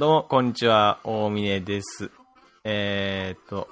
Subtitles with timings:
[0.00, 0.98] どうも、こんにちは。
[1.04, 2.10] 大峰です。
[2.64, 3.68] えー、っと、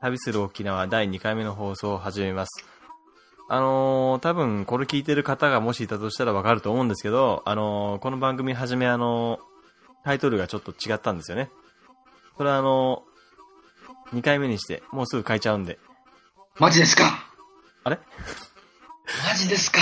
[0.00, 2.64] 旅する沖縄第2回目の放送を始めます。
[3.48, 9.40] あのー、多分これ聞いてる方がもしいたとしたらわかると思うんですけど、あのー、この番組はじめあのー
[10.04, 11.52] タイトルがちょっと違ったんですよね。
[12.36, 15.78] それはあのー、2回目にして、もうすぐ変えちゃうんで。
[16.58, 17.04] マジですか？
[17.84, 18.00] あれ？
[19.24, 19.78] マジですか？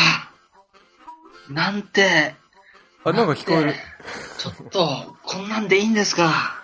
[1.48, 2.34] なんて。
[3.05, 3.75] あ、なんか聞こえる。
[4.39, 6.62] ちょっと、こんなんでいいんですか？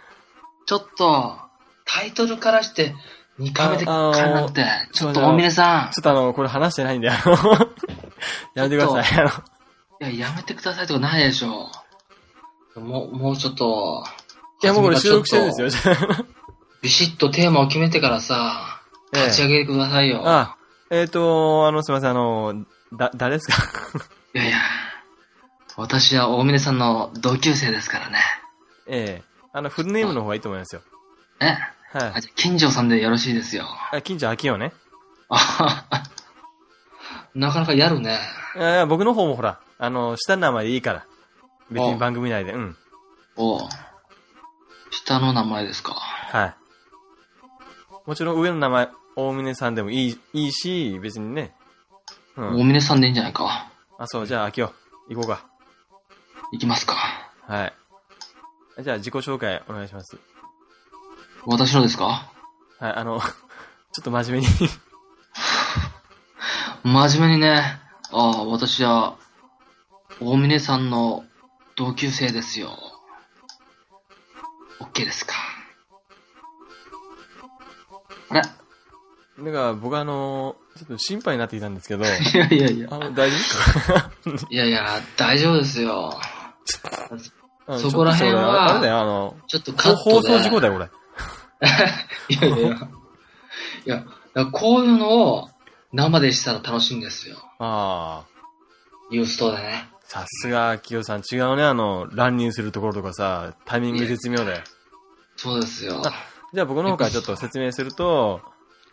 [0.67, 1.37] ちょっと、
[1.85, 2.95] タイトルからして
[3.39, 5.93] 2回目で変えなくて、ちょっと大峰さん。
[5.93, 7.33] ちょっとあの、これ話してないんで、あの、
[8.55, 9.21] やめてください。
[9.21, 9.25] あ
[10.01, 11.71] の、いや、やめてくださいとかないでしょ
[12.77, 12.81] う。
[12.81, 14.05] もう、もうちょっと。
[14.63, 15.95] いや、もうこれ収録してるんですよ。
[16.81, 18.81] ビシッとテーマを決めてからさ、
[19.13, 20.23] 立ち上げてくださいよ。
[20.25, 20.57] あ、
[20.91, 22.55] えっ、ー、と、あの、すみません、あの、
[22.93, 23.63] だ、誰ですか？
[24.35, 24.59] いやいや、
[25.77, 28.19] 私は大峰さんの同級生ですからね。
[28.87, 30.83] ええあの、フルネームの方がいいと思いますよ。
[31.41, 31.47] え？
[31.47, 31.59] はい
[32.17, 32.21] あ、。
[32.21, 33.67] じゃあ金城さんでよろしいですよ。
[33.93, 34.73] あ、近所秋よね。
[35.29, 35.85] あはは
[37.35, 38.19] なかなかやるね。
[38.57, 41.07] いやいや、僕の方もほら、あの、下の名前でいいから。
[41.71, 42.77] 別に番組内で、うん。
[43.37, 43.61] おう
[44.91, 45.95] 下の名前ですか。
[45.95, 46.55] はい。
[48.07, 51.55] もちろん上の名前、大峰さんでもいい、いいし、別にね。
[52.37, 52.61] うん。
[52.61, 53.71] 大峰さんでいいんじゃないか。
[53.99, 54.73] あ、そう、じゃあ秋よ、
[55.09, 55.47] 行こうか。
[56.53, 56.95] いきますか。
[57.47, 57.73] はい。
[58.83, 60.17] じゃあ自己紹介お願いします。
[61.47, 62.31] 私のですか？
[62.81, 63.27] はい、あの、 ちょ
[64.01, 64.55] っと真面目に
[66.85, 67.81] 真面目にね。
[68.11, 69.17] ああ、私は、
[70.21, 71.25] 大峰さんの
[71.77, 72.77] 同級生ですよ。
[74.81, 75.35] OK ですか？
[78.31, 78.43] あれ？
[79.39, 82.89] なんか、僕あの、ちょっと心配になってきたんですけど、 いやいやいや。
[82.91, 84.49] あの、大丈夫ですか？
[84.51, 86.21] いやいや、大丈夫ですよ。
[87.11, 87.21] うん
[87.79, 90.29] そこら辺はだよ、あの、ちょっとカット放で。
[90.29, 90.91] 送事故だよ、これ。
[92.29, 92.77] いやいやいや。
[92.77, 95.49] いや、だこういうのを
[95.93, 97.37] 生でしたら楽しいんですよ。
[97.59, 98.35] ああ。
[99.11, 99.89] ユーストでね。
[100.03, 101.21] さすが、秋代さん。
[101.21, 104.63] 違うね、あの、乱入するところとかさ、タイミング絶妙で。
[105.37, 106.03] そうですよ。
[106.53, 108.41] じゃあ僕の方からちょっと説明すると、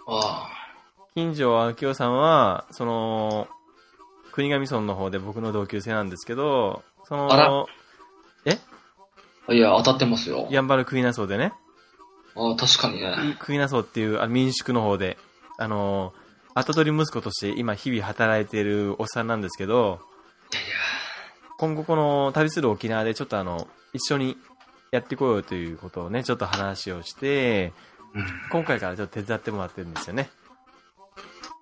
[0.07, 0.49] あ
[1.13, 3.47] 近所秋代さんは、その、
[4.31, 7.65] 国頭村の方で僕の同級生なんですけど、その、あ。
[9.49, 10.47] いや、当たってますよ。
[10.51, 11.53] やんばる国名村でね、
[12.35, 13.35] あ確かにね。
[13.39, 15.17] 国名村っていうあの民宿の方で、
[15.57, 16.13] あの、
[16.53, 19.99] 後取り息子として今日々働いているおっさんなんですけど。
[21.57, 24.35] 今後この旅する沖縄でちょっとあの、一緒に
[24.91, 27.71] やってこようということをね、ちょっと話をして、
[28.15, 28.25] うん。
[28.51, 30.31] 今回からちょっと手伝ってもらってるんですよね。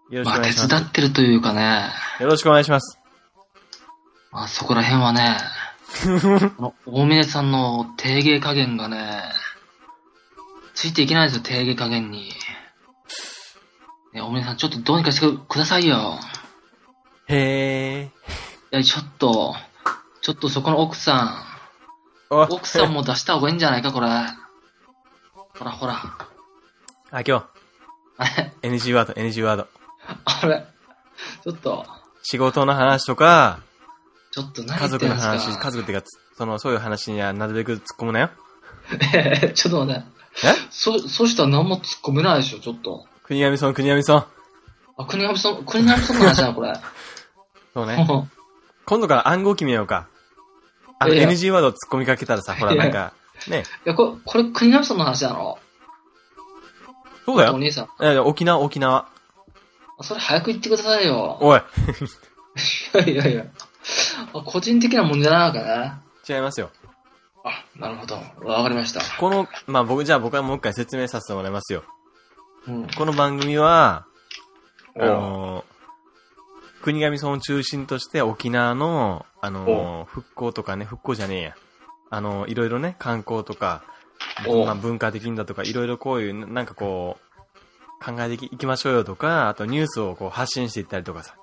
[0.09, 0.69] よろしまあ、手くお願いします。
[0.69, 1.89] 伝ってるというかね。
[2.21, 2.97] よろしくお願いします。
[4.31, 5.37] まあ、そこら辺はね、
[6.57, 9.21] この大峰さんの定芸加減がね、
[10.73, 12.31] ついていけないですよ、定芸加減に。
[14.13, 16.19] ね、大峰さん、ちょっとどうにかしてくださいよ。
[17.27, 18.05] へー。
[18.07, 18.11] い
[18.71, 19.55] や、ちょっと、
[20.21, 21.45] ちょっとそこの奥さ
[22.29, 24.07] おん、奥さんも出した方がいいんじゃないか、これ。
[25.57, 25.95] ほらほら。
[27.11, 27.49] あ、今
[28.17, 28.51] あれ？
[28.69, 29.67] 日、NG ワード、NG ワード。
[30.25, 30.65] あれ？
[31.43, 31.85] ちょっと、
[32.23, 33.59] 仕事の話とか、
[34.31, 36.07] ちょっと何家族の話、家族っていうか、
[36.37, 38.29] その、そういう話にはなるべく突っ込むなよ。
[39.13, 40.47] え ちょっと待って。
[40.47, 40.53] え？
[40.69, 43.05] そ、そしたら何も突っ込めないでしょ、ちょっと。
[43.23, 44.27] 国頭村、国頭村。
[44.97, 46.73] あ、国頭さん、国頭さんの話だな、これ。
[47.73, 48.05] そうね。
[48.85, 50.07] 今度から暗号決めようか。
[50.99, 53.13] あの、NG ワード突っ込みかけたらさ、ほら、なんか、
[53.47, 53.63] ね。
[53.85, 55.57] いや、これ、これ国頭さんの話なの？
[57.25, 57.53] そうだよ。
[57.53, 57.85] お兄さん。
[57.85, 59.07] いやいや沖縄、沖縄。
[59.99, 61.37] あそれ早く言ってくださいよ。
[61.41, 61.61] おい、
[62.95, 63.45] いやいやいや。
[64.33, 66.69] あ個人的な問題なのかな違いますよ。
[67.43, 68.15] あ、なるほど。
[68.43, 69.01] わかりました。
[69.17, 71.83] この、まあ僕、じゃあ僕はもう一回説明させてもらいますよ。
[72.67, 72.87] うん。
[72.87, 74.05] この番組は、
[74.99, 81.55] あおのー、国頭村を中心として沖縄の、あのー、復興とかね、復興じゃねえや。
[82.09, 83.83] あのー、いろいろね、観光とか、
[84.47, 87.29] おまあ、文化的にだとか、いろいろこういう、なんかこう、
[88.03, 91.35] 考えていきましょうよとか、あとニュースをこう発信していったりとかさ。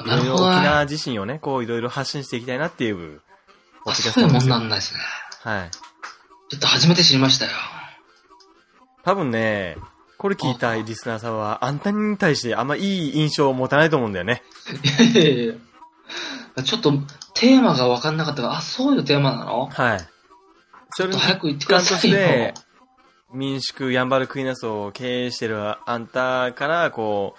[0.00, 0.56] なるほどね。
[0.56, 3.20] 沖縄自身をね、こういろいろ発信していきたいなっていう、
[3.84, 5.00] ポあ、ッドキャスそういうもんトなんですね。
[5.42, 5.70] はい。
[5.70, 7.50] ちょっと初めて知りましたよ。
[9.04, 9.76] 多分ね、
[10.18, 14.42] これ聞いたリスナーさんは、あんたに対してあんまいい印象を持たないと思うんだよね。
[15.02, 15.58] いやいやい
[16.56, 16.92] やちょっと、
[17.34, 19.66] テーマが分かんなかったから、あ、そういうテーマなの？
[19.66, 20.00] はい。
[20.90, 22.16] それにちょっと早く言ってくださいよ。
[22.16, 22.54] して、
[23.32, 27.34] 民宿やんばるクイナスを経営してるあんたから、こ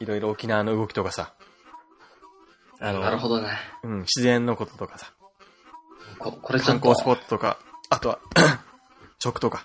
[0.00, 1.33] う、いろいろ沖縄の動きとかさ、
[2.86, 3.48] あの、なるほどね。
[3.82, 5.06] うん、自然のこととかさ、
[6.18, 6.92] ここれちょ観っと。
[6.92, 7.58] 光スポットとか、
[7.88, 8.18] あとは、
[9.18, 9.64] 食とか、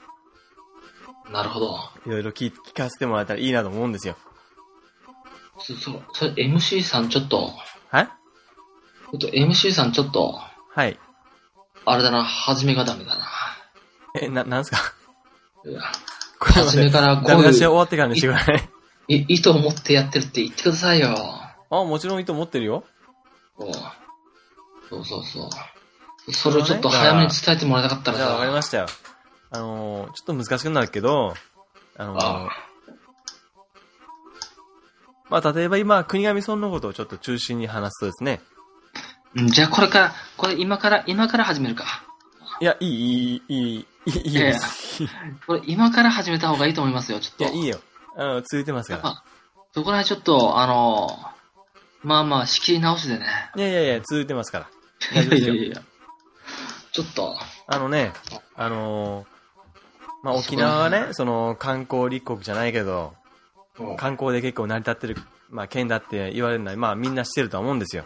[1.30, 1.76] なるほど。
[2.06, 4.16] いろいろ聞聞かせてもらえたらいいなと思うんですよ。
[5.60, 7.52] そ、そ、それ MC さんちょっと、
[7.90, 8.08] はい？
[8.08, 10.40] ちょっと MC さんちょっと、
[10.74, 10.98] はい。
[11.86, 13.28] あれだな、始めがダメだな。
[14.22, 14.78] え、な、なんすか？
[15.66, 15.82] いや
[16.40, 18.70] これは初めからこういうダメ出し終わってからにしてください。
[19.10, 21.10] い、意図を持ってやってるって言ってくださいよ。
[21.70, 22.86] あ、もちろんいいと思ってるよ。
[23.60, 25.50] こうそうそうそ
[26.28, 26.34] う。
[26.34, 28.24] それをちょっと早めに伝えてもらいたかったらさ。
[28.24, 28.86] じゃあわかりましたよ。
[29.52, 31.34] あのー、ちょっと難しくなるけど、
[31.98, 32.50] あのーあ
[35.30, 38.42] まあ、例えば今、国頭村のことをちょっと中心に話すとですね。
[39.36, 41.86] うんじゃあこれから、これ今から、今から始めるか。
[42.62, 45.04] いや、いい、いい、いい、いい、いいです。
[45.46, 47.44] これ今から始めた方がいいと思いますよ、ちょっと。
[47.44, 47.80] いや、いいよ。
[48.16, 49.04] あの、続いてますから。
[49.04, 49.24] やっぱ、
[49.72, 51.10] そこら辺ちょっと、あの、
[52.02, 53.26] まあまあ仕切り直しでね。
[53.56, 54.70] いやいやいや、続いてますから。
[55.14, 55.82] いや大丈夫ですよいやいや
[56.92, 57.36] ちょっと、
[57.68, 58.14] あのね、
[58.56, 59.26] あのー、
[60.24, 63.14] まあ、沖縄は辺ね、その、観光立国じゃないけど、
[63.98, 65.18] 観光で結構成り立ってる、
[65.50, 68.06] まあ、県だって言われるのは、まあ、みんな知ってるとは思うんですよ。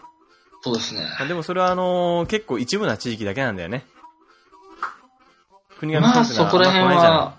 [0.64, 1.02] そうですね。
[1.18, 3.84] まあでもそれはあのー結構一部な地域だけなんだよね。
[5.78, 7.36] 国頭まあそこら辺は、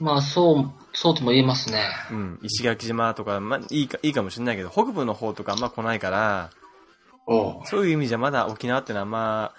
[0.00, 1.88] まあそう、そうとも言えますね。
[2.10, 6.50] うん、石垣島とか、まあ、いいか、いいかもしれないけど、北部の方とかあんま来ないから、
[7.26, 9.54] おそういう意味じゃまだ沖縄ってのはあんま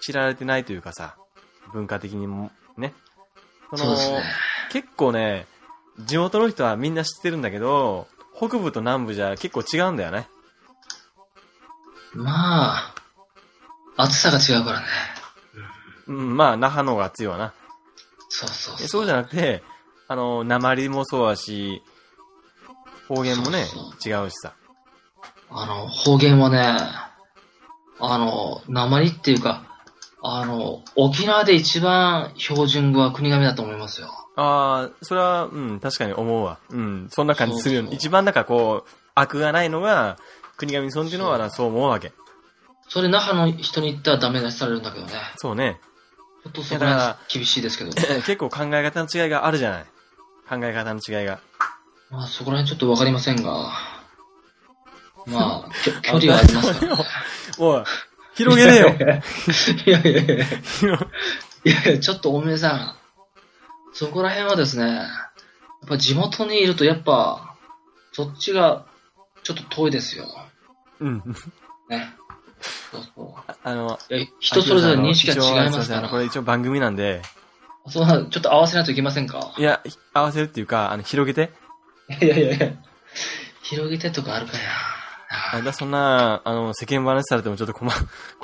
[0.00, 1.16] 知られてないというかさ、
[1.72, 2.94] 文化的にもね。
[3.74, 4.22] そのそうですね。
[4.72, 5.46] 結構ね、
[6.00, 10.28] 地元の人はみんな知ってるんだけど、北部と南部じゃ結構違うんだよね。
[12.12, 12.94] まあ、
[13.96, 14.86] 暑さが違うからね。
[16.08, 17.54] うん、まあ、那覇の方が強いわな。
[18.28, 18.84] そうそうそう。
[18.84, 19.62] えそうじゃなくて、
[20.10, 21.84] あの、鉛もそうだし、
[23.06, 23.60] 方言もね、
[24.04, 24.54] 違うしさ。
[25.48, 26.58] あの、方言はね、
[28.00, 29.62] あの、鉛っていうか、
[30.20, 34.08] あの、沖縄で一番標準語は国頭だと思いますよ。
[34.34, 36.58] ああ、それは、うん、確かに思うわ。
[36.70, 37.86] うん、そんな感じするよね。
[37.86, 40.18] そうそう一番なんかこう、悪がないのが、
[40.56, 42.12] 国頭村っていうのはなそう思うわけ。
[42.88, 45.12] それ那覇の人に言ったらダメ出しされるんだけどね。
[45.36, 45.78] そうね。
[46.42, 47.92] ちょっとそこら辺厳しいですけど。
[48.26, 49.86] 結構考え方の違いがあるじゃない。
[50.50, 51.40] 考え方の違いが。
[52.10, 53.72] まあそこら辺ちょっとわかりませんが。
[55.26, 55.70] まあ、
[56.02, 56.86] 距離はありますか？
[56.86, 57.04] らね。
[57.58, 57.84] おい、
[58.34, 58.88] 広げれよ。
[58.88, 60.44] いやいやいや。
[60.46, 61.04] 広
[61.64, 62.96] いやちょっとおめえさん、
[63.92, 65.08] そこら辺はですね、やっ
[65.88, 67.54] ぱ地元にいるとやっぱ、
[68.12, 68.86] そっちが
[69.42, 70.26] ちょっと遠いですよ。
[71.00, 71.22] うん。
[71.90, 72.14] ね。
[72.90, 73.98] そうそああの、
[74.40, 76.20] 人それぞれ認識が違いますか一応あのこら。
[76.22, 77.20] れ一応番組なんで、
[77.88, 79.54] そうなちょっと合わせないといけませんか？
[79.56, 79.80] いや、
[80.12, 81.52] 合わせるっていうか、あの、広げて。
[82.20, 82.72] いやいやいや。
[83.62, 84.58] 広げてとかあるかや。
[85.52, 87.96] あだそんな、あの、世間話されてもちょっと困、 こ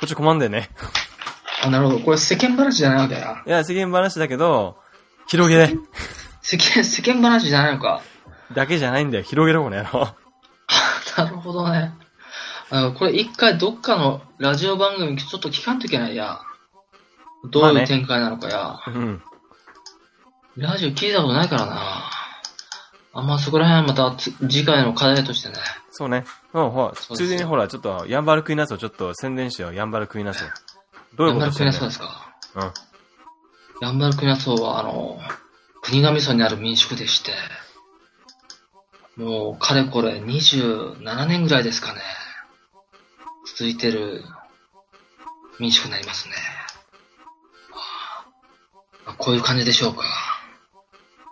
[0.05, 0.69] っち困んだよね。
[1.63, 1.99] あ、なるほど。
[1.99, 3.43] これ世間話じゃないわけや。
[3.45, 4.77] いや、世間話だけど、
[5.27, 5.75] 広げて。
[6.41, 8.01] 世間、世間話じゃないのか。
[8.53, 9.23] だけじゃないんだよ。
[9.23, 10.15] 広げろ、この野郎。
[11.17, 11.93] なるほどね。
[12.69, 16.39] あの、これ一回どっかのラジオ番組ちょっと聞かんといけないや。
[17.49, 18.79] どうまあねいう展開なのかや。
[18.87, 19.21] うん。
[20.57, 22.09] ラジオ聞いたことないからな。
[23.13, 25.55] あんまそこら辺はまたつ次回の課題としてね。
[25.91, 26.25] そうね。
[26.51, 29.75] うん、ほら、ついでにほら、ちょっと、ヤンバルクイナスをちょっと宣伝しよう。
[29.75, 30.47] ヤンバルクイナスを。
[31.15, 31.93] どういうことしてんヤンバルクイナソウで。
[31.93, 32.33] すか？
[32.55, 32.73] うん。
[33.81, 35.19] ヤンバルクイナソウはあの、
[35.81, 37.33] 国頭村にある民宿でして、
[39.15, 42.01] もう、かれこれ27年ぐらいですかね。
[43.45, 44.23] 続いてる
[45.59, 46.33] 民宿になりますね。
[49.05, 50.03] あこういう感じでしょうか。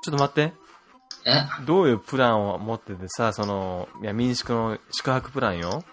[0.05, 0.53] ちょっと待って。
[1.25, 1.65] え？
[1.65, 5.83] どういうプランを持っててさ、その、いや、民宿の宿泊プランよ。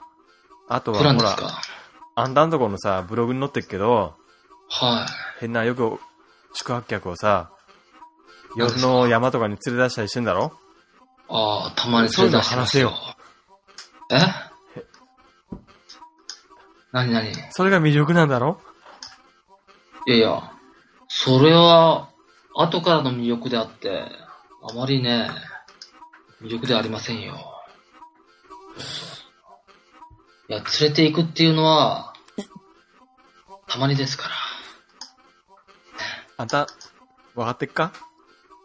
[0.69, 1.37] あとは、ほら、
[2.15, 4.15] あんたんとこのさ、ブログに載ってっけど、
[4.69, 5.41] はい。
[5.41, 5.99] 変なよく
[6.53, 7.51] 宿泊客をさ、
[8.55, 10.53] 夜の山とかに連れ出したりしてんだろ？
[11.31, 12.93] ああ、たまに連れ出してますよ。
[14.11, 14.19] え
[16.93, 18.61] なになにいそれが魅力なんだろ？
[20.07, 20.53] やいや、
[21.09, 22.11] それは、
[22.55, 24.05] 後からの魅力であって、
[24.63, 25.31] あまりね、
[26.43, 27.35] 魅力ではありませんよ。
[30.49, 32.13] いや、連れて行くっていうのは、
[33.69, 34.35] たまにですから。
[36.37, 36.67] あんた、
[37.35, 37.93] 分かってっか？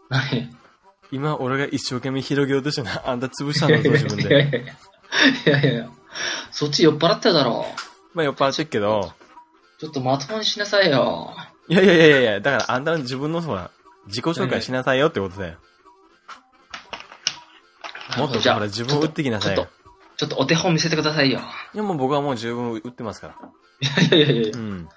[0.10, 0.56] 何？
[1.12, 4.36] 今、俺が一生懸命広げようとしてな、あんた潰したんだぞ、自分いやで。
[4.36, 4.60] いやいや。
[4.60, 4.66] い
[5.46, 5.90] やいやいや。
[6.52, 7.66] そっち酔っ払ってるだろ。
[8.14, 9.14] まあ、酔っ払ってっけど、
[9.80, 11.34] ちょっとまともにしなさいよ。
[11.70, 13.72] いやいやいやいや、だからあんたの自分のほら、
[14.08, 15.56] 自己紹介しなさいよってことだよ。
[18.18, 19.72] もっとじゃあほら、自分を打ってきなさいよちょっと。、
[20.18, 21.42] ちょっとお手本見せてくださいよ。
[21.74, 23.36] いや、もう僕はもう十分打ってますから。
[24.08, 24.90] いやいやいやいやうん。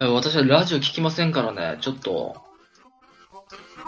[0.00, 2.36] え私はラジオ聞きませんからね、ちょっと、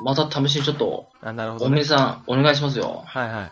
[0.05, 1.85] また試しにちょっと、あ、なるほど、ね大峰。
[1.85, 3.03] さん、お願いしますよ。
[3.07, 3.47] はいはい。
[3.47, 3.49] い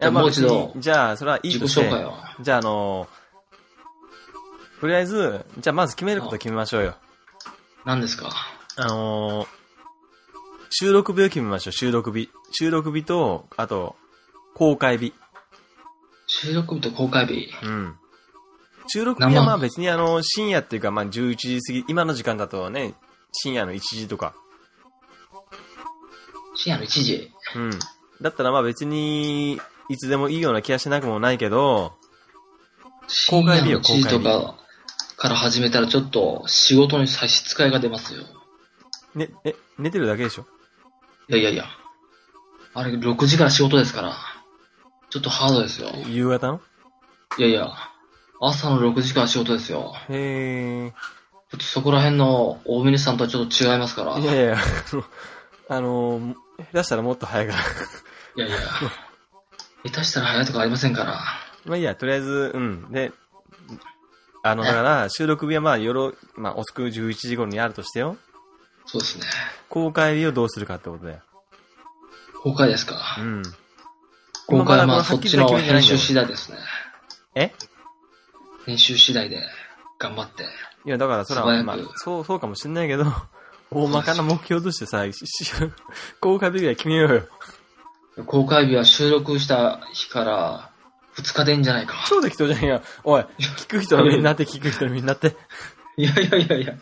[0.00, 2.12] じゃあまあもう一度じゃあ、それはいい自己として紹介を。
[2.40, 3.08] じゃあ、あの
[4.80, 6.96] とりあえず、じゃあまず決めること決めましょうよ。
[7.86, 8.30] 何ですか？
[8.76, 9.48] あのー
[10.78, 12.28] 収録日を決めましょう、収録日。
[12.52, 13.96] 収録日と、あと、
[14.54, 15.14] 公開日。
[16.26, 17.48] 収録日と公開日？
[17.62, 17.94] うん。
[18.86, 22.92] 収録日はまあ別にあの、深夜っていうか、まあ11時過ぎ、今の時間だとね、
[23.32, 24.34] 深夜の1時とか。
[26.56, 27.32] 深夜の1時？
[27.54, 27.70] うん。
[28.20, 31.94] だったらまあ別に、いつでもいいような気がしなくもないけど、
[33.30, 34.58] 公開日よ深夜の1時と公か
[35.16, 38.24] から始めたらちょっと仕事に差し支えが出ますよ。
[39.14, 40.46] ね、え、寝てるだけでしょ？
[41.28, 41.64] いやいやいや。
[42.74, 44.16] あれ、6時から仕事ですから。
[45.10, 45.90] ちょっとハードですよ。
[46.06, 46.46] 夕方？
[46.48, 46.60] の
[47.38, 47.68] いやいや。
[48.40, 49.94] 朝の6時から仕事ですよ。
[50.08, 50.92] へ
[51.50, 54.16] ちょっとそこら辺の大峰さんとはちょっと違いますから。
[54.16, 54.20] ー。
[54.20, 54.56] いやいや、
[55.68, 57.60] あのー、下手したらもっと早いから。
[57.60, 58.56] いやいや。
[59.84, 61.20] 下手したら早いとかありませんから。
[61.64, 62.92] まあいいや、とりあえず、うん。
[62.92, 63.12] で、
[64.42, 68.16] あの、だから、収録日はまあ夜、まあ遅く11時頃にあるとしてよ。
[68.86, 69.24] そうですね。
[69.68, 71.20] 公開日をどうするかってことだよ。
[72.42, 73.16] 公開ですか？
[73.18, 73.22] う。
[73.22, 73.42] ん。
[74.46, 76.24] 公開はまあそっちの編集次第。
[76.24, 76.58] 第ですね。
[77.34, 77.52] え？
[78.64, 79.42] 編集次第で
[79.98, 80.44] 頑張って。
[80.84, 83.04] いや、だからそれは、まあ、そう、そうかもしんないけど、
[83.70, 85.24] 大まかな目標としてさ、し
[86.20, 87.14] 公開日ぐらい決めよう
[88.16, 88.24] よ。
[88.24, 90.70] 公開日は収録した日から
[91.16, 92.04] 2日でいいんじゃないか。
[92.08, 92.82] 超適当じゃんや。
[93.04, 95.36] おい、聞く人のみんなって 聞く人のみんなって。
[95.96, 96.74] いやいやいやいや。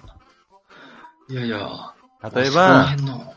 [1.31, 1.94] いやいや。
[2.33, 2.89] 例えば、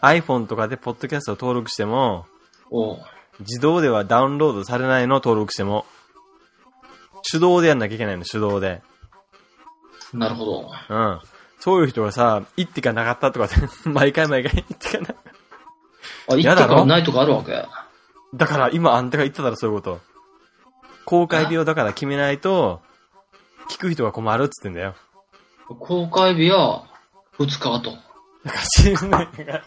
[0.02, 2.26] iPhone とかでポッドキャストを登録しても、
[2.72, 2.98] お
[3.40, 5.86] 自動ではダウンロードされないのを登録しても、
[7.30, 8.82] 手動でやんなきゃいけないの、手動で。
[10.14, 10.72] なるほど。
[10.90, 11.20] うん。
[11.60, 13.56] そういう人がさ、一手がなかったとかって、
[13.90, 15.16] 毎回毎回一手がな。
[16.30, 16.76] あ、一やだろ？
[16.76, 17.66] 個かないとかあるわけ？
[18.34, 20.00] だから今あんたが言っただろ、そういうこと。
[21.06, 22.82] 公開日をだから決めないと、
[23.70, 24.96] 聞く人が困るっつってんだよ。
[25.80, 26.86] 公開日は
[27.40, 28.07] 2日後。
[28.48, 29.64] だから知んないから。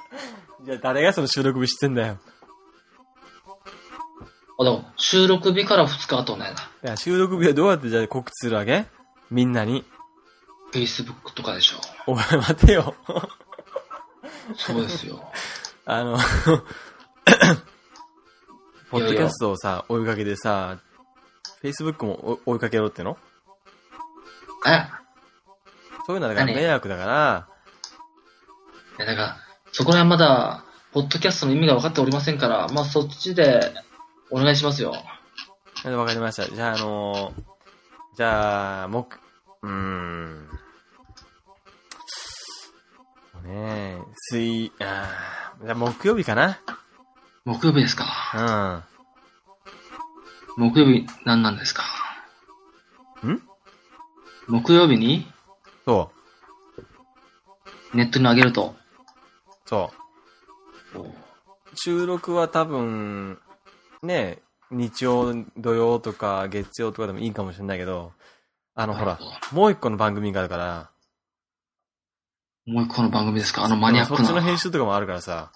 [0.64, 2.18] じゃあ誰がその収録日知ってんだよ。
[4.58, 6.54] あ、でも収録日から2日後ね。
[6.84, 8.86] いや、収録日はどうやってじゃあ告知するわけ？
[9.30, 9.84] みんなに。
[10.72, 11.78] Facebook とかでしょ。
[12.06, 12.94] お前待てよ。
[14.56, 15.24] そうですよ。
[15.84, 16.18] あの、
[18.90, 20.78] ポッドキャストをさ、追いかけてさ、
[21.62, 23.16] Facebook も追いかけろっての？
[24.66, 24.86] え？
[26.06, 26.62] そういうのはだから何？
[26.62, 27.49] 迷惑だから、い
[29.00, 29.36] や、だから、
[29.72, 33.72] そこら辺まだ、ポッドキャストの意味が分かっておりませんから、まあそっちで、
[34.30, 34.92] お願いしますよ。
[35.84, 36.48] わかりました。
[36.48, 37.42] じゃあ、あのー
[38.16, 39.16] じゃあ、木、
[39.62, 40.48] うーん。
[43.44, 43.98] ねえ、
[44.32, 46.58] 水、あーじゃあ木曜日かな？
[47.44, 48.84] 木曜日ですか
[50.58, 50.70] うん。
[50.70, 51.82] 木曜日何なんですか？
[53.26, 53.40] ん？
[54.48, 55.26] 木曜日に
[55.86, 56.10] そ
[57.92, 57.96] う。
[57.96, 58.74] ネットに上げると。
[59.70, 59.92] そ
[60.94, 61.76] う。
[61.76, 63.38] 収録は多分、
[64.02, 68.12] ね、日曜、土曜とか月曜とかでもいいかもしれないけど、
[68.74, 69.20] あの、ほら
[69.52, 70.90] もう一個の番組があるから、
[72.66, 73.64] もう一個の番組ですか？
[73.64, 74.42] あのマニアックそっちのな。
[74.42, 75.52] 編集とかもあるからさ、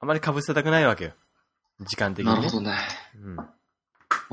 [0.00, 1.12] あまり被せたくないわけよ。
[1.80, 2.36] 時間的に、ね。
[2.36, 2.76] なるほどね。
[3.16, 3.36] うん。
[3.36, 3.48] ま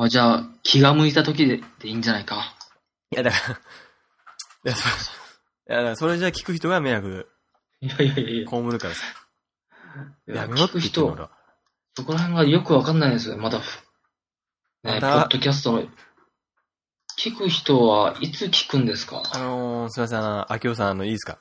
[0.06, 2.56] あ、じゃあ、気が向いた時ででいいんじゃないか。
[3.12, 3.38] いや、だか
[4.66, 7.30] ら、いや、それじゃ聞く人が迷惑
[7.82, 8.50] いやいやいやいや。
[8.50, 9.04] 被るからさ。
[10.28, 11.30] いややめろって言聞く人ってんの俺、は
[11.98, 13.38] そこら辺がよくわかんないんですよ。
[13.38, 13.64] まだ、ね、
[14.84, 15.84] ポまたッドキャストの、
[17.20, 19.22] 聞く人はいつ聞くんですか？
[19.34, 21.40] あのー、すいません、あの、秋夫さん、あの、いいですか？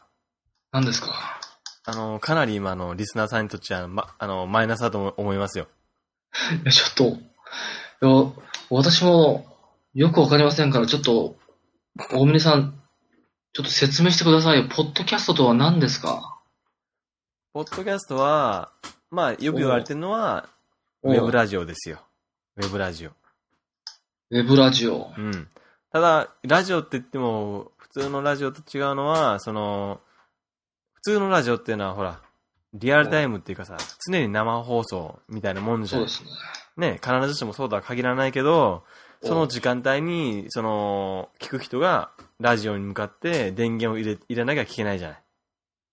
[0.73, 1.41] 何ですか？
[1.85, 5.69] あのー、かなり今、あの、リスナーさんにとっては、ま、あの、マイナスだと思いますよ。
[6.63, 8.33] いや、ちょっと、いや、
[8.71, 9.47] 私も
[9.95, 11.37] よくわかりませんから、ちょっと、
[12.13, 12.80] 大峰さん、
[13.53, 14.69] ちょっと説明してくださいよ。
[14.69, 16.39] ポッドキャストとは何ですか？
[17.53, 18.71] ポッドキャストは、
[19.11, 20.49] まあ、よく言われてるのは、
[21.03, 21.99] ウェブラジオですよ。
[22.57, 23.11] ウェブラジオ。
[24.31, 25.11] ウェブラジオ。
[25.19, 25.49] うん。
[25.93, 30.01] ただ、ラジオって言っても、普通のラジオと違うのは、その、
[30.93, 32.21] 普通のラジオっていうのは、ほら、
[32.75, 33.77] リアルタイムっていうかさ、
[34.07, 36.31] 常に生放送みたいなもんじゃんそうで。
[36.31, 36.31] す
[36.77, 36.93] ね。
[36.93, 38.85] ね、必ずしもそうとは限らないけど、
[39.23, 45.23] その時間帯に、その、聞く人が、ラジオに向かって電源を入れ、入れなきゃ聞けないじゃない。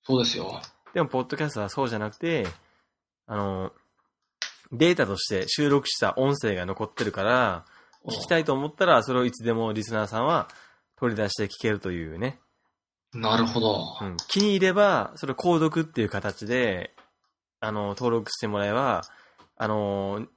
[0.03, 0.61] そうですよ。
[0.93, 2.47] でも、ポッドキャストはそうじゃなくて、
[3.25, 3.73] あの、
[4.71, 7.65] データとして収録した音声が残ってるから、
[8.05, 10.47] 聞きたいと思ったら、それをいつでもリスナーさんは
[10.97, 12.39] 取り出して聞けるというね。
[13.13, 13.83] なるほど。
[14.01, 14.17] うん。
[14.27, 16.93] 気に入れば、それ購読っていう形で、
[17.59, 19.01] あの、登録してもらえば、
[19.57, 20.27] あの、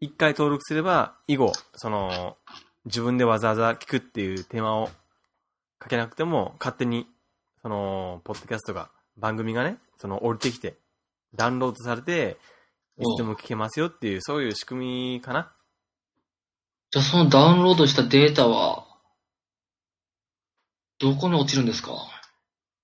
[0.00, 2.36] 一回登録すれば、以後、その、
[2.84, 4.90] 自分でわざわざ聞くっていう手間を
[5.78, 7.06] かけなくても、勝手に、
[7.62, 10.76] その、ポッドキャストが、番組がね、その、降りてきて、
[11.34, 12.38] ダウンロードされて、
[12.98, 15.52] いつでも聞けますよっていう、そういう仕組みかな。
[16.90, 18.86] じゃあそのダウンロードしたデータは、
[20.98, 21.92] どこに落ちるんですか？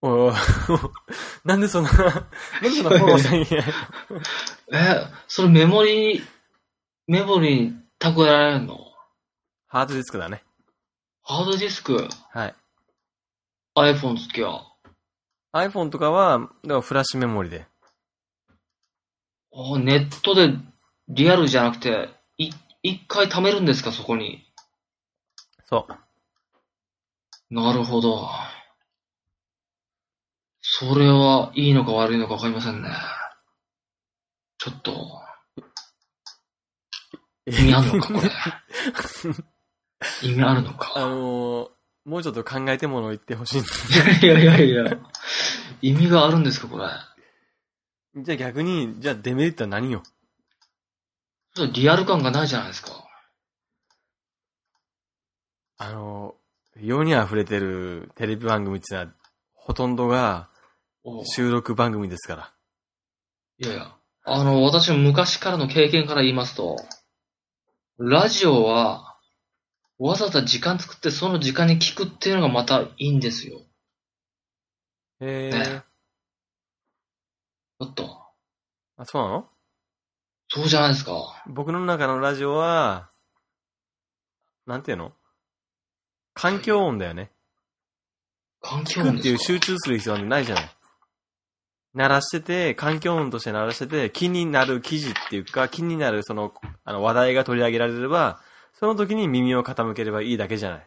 [0.03, 0.31] お
[1.45, 2.15] なんでそんな、なん
[2.63, 3.67] でそんなフォローしなきゃいけない
[4.73, 6.23] え、それメモリ、
[7.07, 8.79] メモリに蓄えられるの？
[9.67, 10.43] ハードディスクだね。
[11.23, 12.55] ハードディスク、はい。
[13.77, 14.67] iPhone 付きは。
[15.53, 17.67] iPhone とかは、だからフラッシュメモリで。
[19.53, 20.55] あネットで
[21.09, 22.09] リアルじゃなくて、
[22.39, 22.51] い、
[22.83, 24.45] 一回貯めるんですか、そこに。
[25.67, 27.55] そう。
[27.55, 28.29] なるほど。
[30.61, 32.89] それはいいのか悪いのかわかりませんね。
[34.59, 35.21] ちょっと、
[37.47, 38.31] 意味あるのか、これ。
[40.23, 41.01] 意味あるのあか。
[41.01, 41.71] のー、
[42.05, 43.69] もうちょっと考えてものを言ってほしいんだ
[44.23, 44.85] いやいやいや。
[45.83, 46.85] 意味があるんですか、これ？
[48.23, 50.03] じゃあ逆に、じゃあデメリットは何よ？
[51.55, 52.91] ちょっとリアル感がないじゃないですか。
[55.77, 59.09] あのー、世に溢れてるテレビ番組ってのは、
[59.55, 60.49] ほとんどが
[61.25, 62.53] 収録番組ですから。
[63.59, 63.95] いやいや。
[64.25, 66.77] あの、私の昔からの経験から言いますと、
[67.99, 69.17] ラジオは、
[69.99, 73.61] わざわざ時間作ってその時間に聞くっていうのがまたいいんですよ。
[75.21, 75.83] へえね
[77.81, 78.19] ちょっと。
[78.97, 79.49] あ、そうなの？
[80.49, 81.43] そうじゃないですか。
[81.47, 83.11] 僕の中のラジオは、
[84.67, 85.13] なんていうの？
[86.35, 87.31] 環境音だよね。
[88.61, 89.21] 環境聞く音ですか？
[89.21, 90.71] っていう集中する必要なんてないじゃない。
[91.95, 96.53] 鳴らしてて、環境音として鳴らしてて、気になる記事っていうか、気になるその、
[96.85, 98.41] あの話題が取り上げられれば、
[98.73, 100.87] その時に耳を傾ければいいだけじゃない。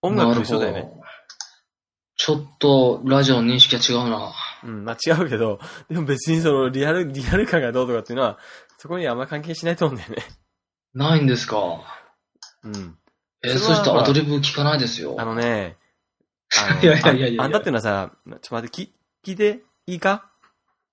[0.00, 0.90] 音楽と一緒だよね。
[2.16, 4.32] ちょっと、ラジオの認識が違うな。
[4.64, 8.38] うん、まあ違うけど、でも別にそのリアル、リアル感がどうとかっていうのは、
[8.78, 10.22] そこにあんま関係しないと思うんだよね。
[10.94, 11.82] ないんですか。
[12.62, 12.96] うん。
[13.44, 15.16] えー、そしたらアドリブ聞かないですよ。
[15.18, 15.76] あのね、
[16.82, 18.92] いやいやいやいやああんたっていうのはさ、ちょっと待って、き
[19.24, 20.30] 聞いていいか？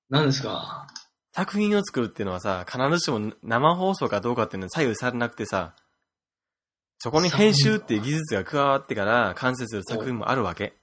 [0.09, 0.87] 何ですか？
[1.33, 5.75] 作品を作るっていうのはさ、必ずしも生放送かどうかっていうのは左右されなくてさ、
[6.97, 10.73] そこに編集っていう技術が加わってから完成する作品もあるわけ。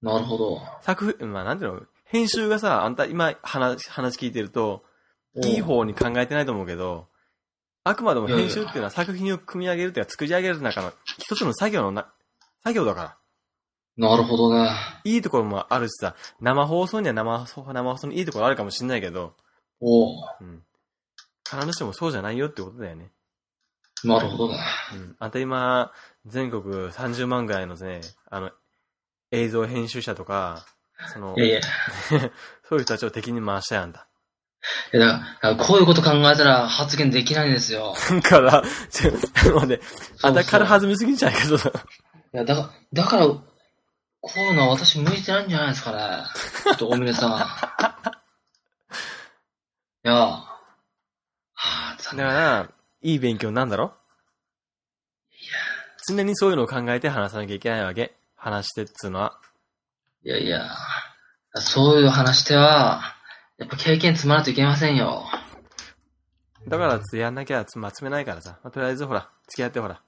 [0.00, 0.62] なるほど。
[0.82, 4.82] 作品、まあなんていうの、編集がさ、あんた今話、話聞いてると、
[5.44, 7.08] いい方に考えてないと思うけど、
[7.84, 12.08] あくまでも編集っていうのは作品を組み上げるっていうか作り上げる中の一つの作業のな、
[12.64, 13.17] 作業だから。
[13.98, 14.70] なるほどね。
[15.02, 19.34] いいところもあるしさ、生放送には生放送、生放送にいいところあるかもしれないけど、
[19.80, 20.62] おううん。
[21.48, 23.10] 必ずしもそうじゃないよってことだよね。
[24.04, 24.58] なるほどね。
[24.94, 25.16] うん。
[25.18, 25.92] あんた今、
[26.26, 28.52] 全国30万ぐらいのね、あの、
[29.32, 30.64] 映像編集者とか、
[31.12, 31.60] そのい、やいや。
[32.68, 34.06] そういう人たちを敵に回したやんだ。
[34.92, 37.94] いやだから、こういうこと考えたら発言できないんですよ。
[38.10, 39.12] だから、ちょ、
[39.52, 39.80] なので、
[40.22, 41.56] あんた軽はずみすぎんじゃないかと。
[41.56, 41.60] い
[42.32, 43.26] や、だから、だから、
[44.20, 46.24] こういうのは私向いてないんじゃないですかね。
[46.64, 47.30] ちょっと、大峰さん。
[50.04, 50.58] いや、は
[51.54, 52.26] あ、残念。
[52.26, 52.68] だから、
[53.02, 53.94] いい勉強なんだろ？
[56.08, 58.14] 常にそういうのを考えて話さなきゃいけないわけ？
[58.36, 59.38] 話してっつうのは。
[60.24, 60.68] いやいや、
[61.54, 63.02] そういう話では、
[63.58, 65.24] やっぱ経験積まないといけませんよ。
[66.66, 68.58] だから、つやんなきゃつまつめないからさ。
[68.62, 70.00] まあとりあえず、ほら、付き合ってほら。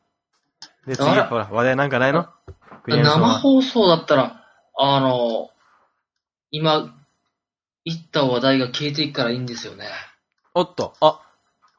[0.87, 2.29] で、次、ほら、話題なんかないの？
[2.87, 4.45] 生は放送だったら、
[4.79, 5.51] あの、
[6.51, 6.95] 今、
[7.85, 9.87] 言った話題が消えていくからいいんですよね。
[10.55, 11.21] おっと、あ、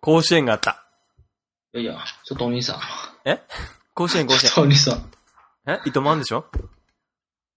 [0.01, 0.83] 甲子園があった。
[1.73, 2.79] いやいや、ちょっとお兄さん。
[3.93, 4.93] 甲子園、甲子ちょっとお兄さん。
[4.95, 5.03] 園。
[5.67, 5.79] え？
[5.85, 6.45] 糸満でしょ？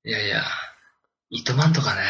[0.05, 0.43] いやいや、
[1.31, 2.03] 糸満とかね。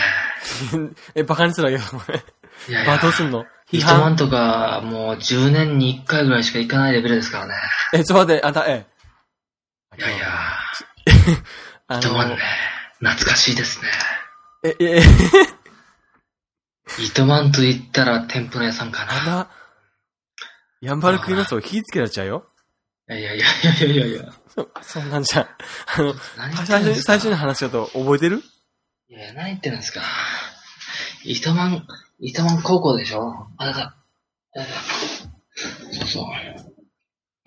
[1.15, 2.25] え、バカにするわけよ、これ。
[2.69, 3.45] いやいや罵倒すんの？
[3.71, 7.55] 批糸判満とか、もう10年に1回ぐらいしか行かないレベルですからね。
[7.93, 8.87] え、ちょっと待って、あんた、え。
[9.99, 10.29] いやいや、
[11.89, 12.39] あ糸満ね
[13.01, 13.89] の、、懐かしいですね。
[14.65, 15.03] え、え、え、
[17.03, 19.13] 糸満と言ったら天ぷら屋さんかな。
[19.13, 19.51] あんた、
[20.81, 22.47] ヤンバルクイナスを火つけられちゃうよ。
[23.09, 24.33] いやいやいやいやいやいや。
[24.49, 25.49] そ、そんなんじゃん。
[25.87, 26.15] あの、
[26.65, 28.43] 最初最初に話したこと覚えてる？
[29.09, 30.01] いやいや、何言ってるんですか。
[31.23, 31.87] 糸満、
[32.19, 33.81] 糸満高校でしょあなた。
[33.81, 34.73] あなた
[35.93, 36.27] そうそ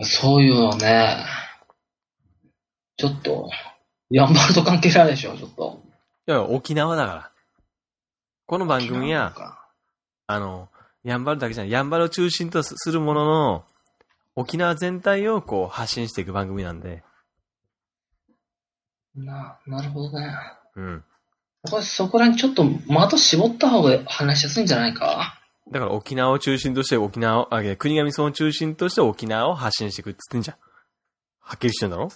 [0.00, 0.04] う。
[0.04, 1.24] そういうのね、
[2.98, 3.48] ちょっと、
[4.10, 5.80] ヤンバルと関係ないでしょ、ちょっと。
[6.26, 7.30] いや、沖縄だから。
[8.46, 9.66] この番組や、か。
[10.26, 10.68] あの、
[11.04, 13.64] やんばるだけじゃない、やんばるを中心とすするものの、
[14.34, 17.02] 沖縄全体をこう発信していく番組なんで、
[19.14, 20.34] な、なるほどね。
[20.76, 21.04] うん。
[21.70, 25.40] これそこらにちょっと的絞った方が話しやすいんじゃないか？
[25.70, 30.56] だから沖縄を中心として沖縄を、あ、国頭村を中心として沖縄を発信していくっつってんじゃん。
[31.40, 32.10] はっきりしてんだろ？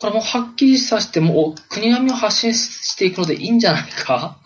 [0.00, 4.38] これもうはっきりさせて、もう国並みを発信していくのでいいんじゃないか？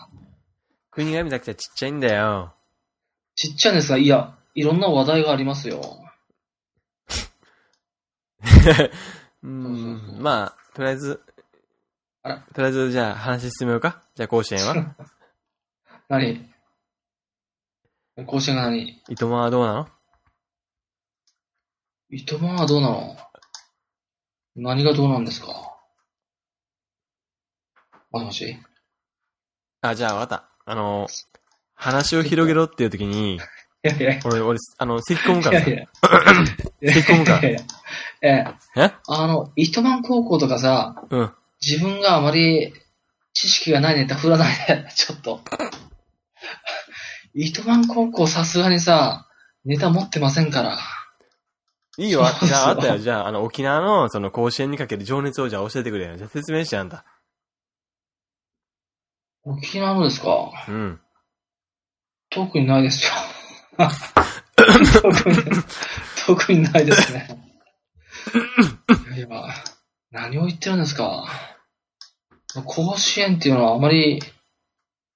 [0.91, 2.53] 国頭だけじゃちっちゃいんだよ。
[3.35, 5.81] ちっちゃいんですが、いや、いろんな話題がありますよ。
[9.43, 11.21] うん、うまあ、とりあえず、
[12.23, 12.39] あら。
[12.53, 14.01] とりあえずじゃあ話進めようか？
[14.15, 14.95] じゃあ甲子園は？
[16.09, 16.49] 何？
[18.25, 19.01] 甲子園が何？
[19.09, 19.87] 糸満はどうなの？
[22.09, 23.17] 糸満はどうなの？
[24.55, 25.47] 何がどうなんですか？
[28.11, 28.57] もしもし？
[29.81, 30.71] あ、じゃあわかった。
[30.71, 31.07] あの、
[31.75, 33.39] 話を広げろっていう時に、い
[33.83, 35.69] やいやい俺、俺、あの、咳込むからさ。
[35.69, 35.87] やいや。
[36.93, 37.59] 咳込むかいやいや
[38.21, 38.45] え、
[38.77, 38.91] え？
[39.07, 41.33] あの、糸満高校とかさ、うん。
[41.61, 42.73] 自分があまり
[43.33, 45.41] 知識がないネタ振らないで、 ちょっと。
[47.33, 49.27] 糸満高校さすがにさ、
[49.65, 50.79] ネタ持ってませんから。
[51.97, 52.97] いいよ、 じゃあ、あったよ。
[52.97, 56.17] じゃあ、あの、沖縄の、その、甲子園にかける情熱をじゃあ教えてくれよ。
[56.17, 57.05] じゃあ説明して、あんた。
[59.43, 60.51] 沖縄のですか？
[60.67, 60.99] うん。
[62.29, 63.11] 特にないですよ。
[65.01, 65.37] 特に、
[66.25, 67.27] 特にないですね。
[69.15, 69.27] いや、
[70.11, 71.25] 何を言ってるんですか？
[72.65, 74.21] 甲子園っていうのはあまり、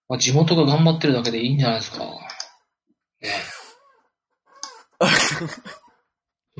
[0.07, 2.05] まあ、地元が頑張ってるだけでいいんじゃないですか？
[3.21, 3.33] ね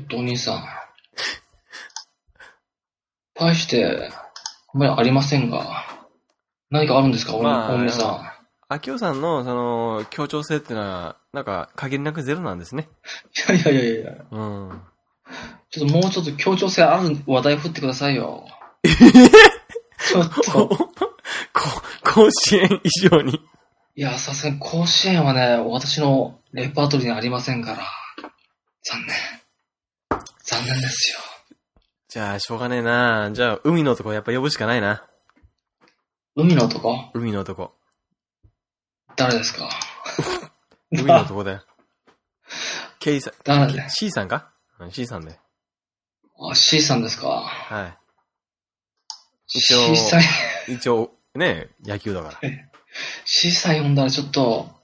[0.00, 0.64] えちょっとお兄さん。
[3.34, 4.10] 対して、
[4.74, 5.86] あんまりありませんが、
[6.70, 8.36] 何かあるんですか、お,、まあお兄さ
[8.68, 12.88] 秋夫さんの、その、協調性っていうのは、なんか、限りなくゼロなんですね。
[13.52, 13.54] ん。
[13.56, 14.12] いやいやいやいや。
[14.30, 14.82] うん。
[15.70, 18.46] ちょっともうちょっと協調性ある話題振ってくださいよ。
[18.84, 20.68] ちょっ こ、と。
[20.68, 23.40] こ、甲子園以上に。
[23.96, 27.78] いや、さすがに甲子園はね、私のレパートリーにありませんから。
[28.82, 29.39] 残念。
[30.50, 31.18] 残念ですよ。
[32.08, 33.30] じゃあ、しょうがねえな。
[33.32, 35.06] じゃあ、海の男やっぱ呼ぶしかないな。
[36.34, 37.10] 海の男？
[37.14, 37.72] 海の男。
[39.16, 39.68] 誰ですか？
[40.90, 41.64] 海の男だよ。
[42.98, 44.50] ケイさん、誰で C さんか？
[44.80, 45.38] うん ?C さんで。
[46.50, 47.28] あ、C さんですか？
[47.28, 47.96] は
[49.48, 50.74] 一応 ?C さん、い。
[50.74, 52.50] 一応、ね野球だから。
[53.24, 54.79] C さん呼んだらちょっと、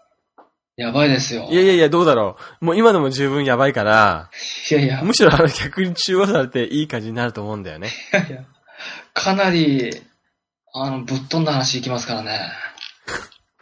[0.76, 1.48] やばいですよ。
[1.50, 2.64] いやいやいや、どうだろう。
[2.64, 4.30] もう今でも十分やばいから、
[4.70, 7.88] いやいや、むしろあの逆に中和されていい感じになると思うんだよね。
[8.12, 8.44] いやいや、
[9.14, 9.90] かなり、
[10.74, 12.38] あの、ぶっ飛んだ話いきますからね。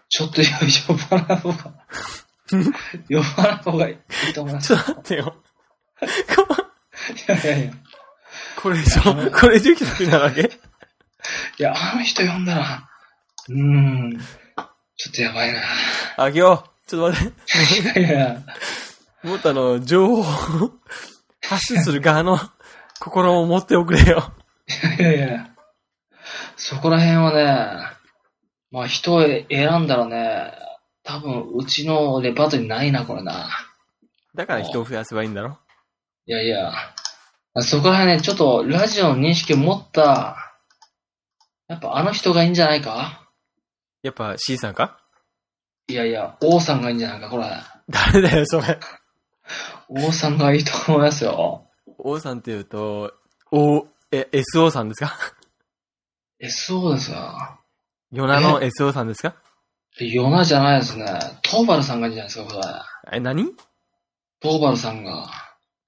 [0.08, 0.48] ちょっと呼
[1.08, 1.56] ばない方が、
[3.08, 3.98] 呼ばない方がい
[4.30, 4.68] いと思います。
[4.68, 5.36] ちょっと待ってよ。
[6.02, 7.72] いやいやいや。
[8.56, 10.40] これ以上、これ以上来たくなるわけ？
[10.42, 12.88] いや、あの人呼んだら、
[13.48, 14.18] うーん、
[14.96, 15.60] ちょっとやばいな。
[16.16, 17.32] あきお、ちょっと待っ
[17.94, 18.00] て。
[18.00, 18.42] いやいや、
[19.22, 20.72] もっとあの、情報を
[21.42, 22.38] 発信する側の
[23.00, 24.32] 心を持っておくれよ。
[24.98, 25.50] いやいや、
[26.56, 27.96] そこら辺はね、
[28.70, 29.44] まあ人を選
[29.80, 30.52] んだらね、
[31.02, 33.48] 多分うちのレパートリーないな、これな。
[34.34, 35.58] だから人を増やせばいいんだろ？
[36.26, 36.72] いやいや、
[37.60, 40.36] そこら辺ね、ちょっとラジオの認識を持った、
[41.68, 43.28] やっぱあの人がいいんじゃないか？
[44.02, 45.03] やっぱ C さんか？
[45.88, 47.44] いやいや、王さんがいいんじゃないか、これ。
[47.88, 48.78] 誰だよ、それ。
[49.88, 51.66] 王さんがいいと思いますよ。
[51.98, 53.12] O さんって言うと、
[53.50, 55.16] O、え、SO さんですか
[56.40, 57.60] ？SO ですか
[58.10, 59.36] ヨナの SO さんですか？
[60.00, 61.06] ヨナじゃないですね。
[61.42, 62.60] トーバルさんがいいんじゃないですか、こ
[63.10, 63.16] れ。
[63.16, 63.52] え、何？
[64.40, 65.30] トーバルさんが。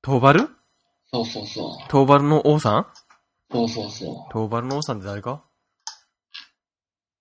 [0.02, 0.48] トーバル？
[1.12, 1.88] そうそうそう。
[1.88, 2.86] トーバルの O さん？
[3.50, 5.42] そうそうそトーバルの O さんって誰か？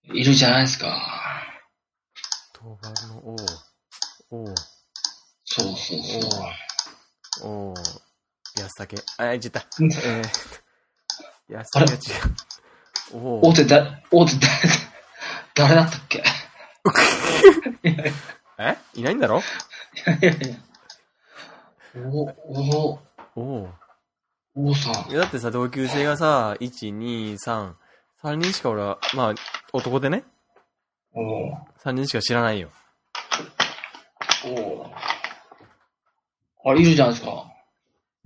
[0.10, 0.18] う。
[0.18, 1.25] いるじゃないですか。
[2.66, 3.36] トーバルの O。
[4.32, 4.56] O。
[5.44, 6.00] そうそう
[7.38, 7.48] そう。
[7.48, 7.74] O。
[8.58, 9.04] 安武。
[9.20, 9.68] あ、言っちゃった。
[9.80, 11.98] うんえー、安武が違
[13.14, 13.18] う。
[13.24, 13.42] O。
[13.50, 14.48] 大手だ、大手だ、
[15.54, 16.24] 誰だったっけ？
[17.84, 18.12] え？
[18.96, 19.42] いないんだろ？
[20.08, 20.56] やいやいや。
[22.04, 23.00] お、お、
[23.36, 23.70] O。
[24.56, 25.14] 王さんい。
[25.14, 27.74] やだってさ、同級生がさ、1、2、3、
[28.24, 29.36] 3人しか俺は、まあ、
[29.72, 30.24] 男でね、
[31.14, 31.52] お
[31.86, 32.72] 3人しか知らないよ。
[34.48, 34.90] お
[36.68, 37.32] あれ、いるじゃないですか。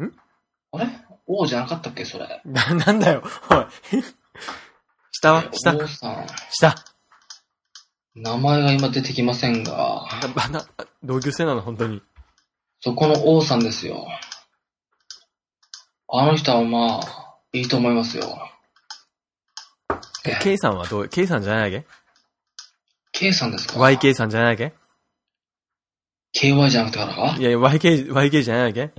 [0.02, 0.12] ん？
[0.72, 0.88] あれ？
[1.28, 2.42] 王じゃなかったっけ、それ。
[2.46, 3.22] な、なんだよ。
[3.52, 3.66] おい。
[5.12, 5.44] 下は？
[5.52, 5.76] 下？
[5.76, 6.76] 王さん、下
[8.16, 10.66] 名前が今出てきませんが、なな
[11.04, 12.02] 同級生なの、本当に。
[12.80, 14.08] そこの王さんですよ。
[16.08, 18.50] あの人はまあ、いいと思いますよ。
[20.26, 21.84] え、K さんはどう ?K さんじゃないわ
[23.20, 23.74] K さんですか？
[23.74, 23.80] け
[24.10, 24.74] ?YK さんじゃないわけ
[26.40, 28.92] ？KY じゃなくてからかいや、YK、YK じゃないわけ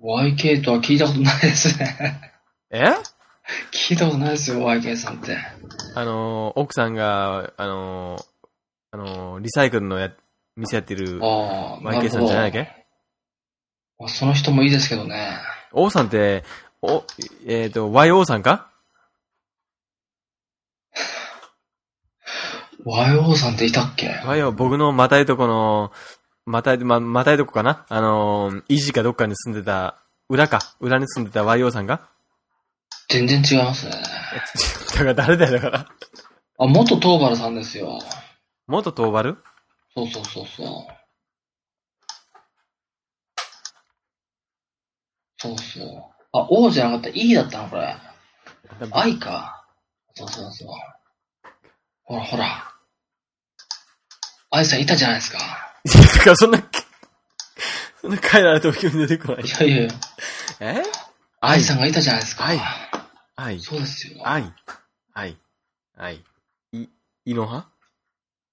[0.00, 2.32] ?YK とは聞いたことないですね。
[2.70, 2.84] え？
[3.72, 5.36] 聞いたことないですよ、YK さんって。
[5.94, 8.24] あのー、奥さんが、あのー、
[8.92, 10.12] あのー、リサイクルのや、
[10.56, 12.86] 店やってる YK さんじゃないわけ？
[13.98, 15.32] まあその人もいいですけどね。
[15.72, 16.44] 王さんって、
[16.82, 17.02] お、
[17.46, 18.70] えっ、と、YO さんか？
[22.86, 25.90] YO さんっていたっけ ?YO、僕のまたいとこの、
[26.44, 27.84] またい、ま、またいとこかな？
[27.88, 32.08] あのー、維持かどっかに住んでた、裏か、裏に住んでた YO さんが？
[33.08, 33.92] 全然違いますね。
[34.92, 35.88] だから誰だよ、だから。
[36.58, 37.98] あ、元東原さんですよ。
[38.68, 39.36] 元東原？
[39.96, 40.66] そうそうそうそう。
[45.38, 45.86] そうそう。
[46.32, 47.10] あ、王じゃなかった。
[47.12, 47.96] E だったのこれ。
[48.92, 49.66] 愛か。
[50.14, 50.68] そうそうそう。
[52.04, 52.75] ほらほら。
[54.56, 55.38] 愛さんいたじゃないですか。
[55.38, 56.64] だからそんな、
[58.00, 59.48] そんな変えられても気に出てこないい。
[59.48, 59.90] やいやいや、
[60.60, 60.82] え？
[61.40, 62.46] 愛さんがいたじゃないですか。
[62.46, 62.58] 愛
[63.36, 64.26] 愛、そうですよ。
[64.26, 64.50] 愛、
[65.12, 65.36] 愛、
[65.98, 66.24] 愛、
[66.72, 66.88] い、
[67.26, 67.68] いのは？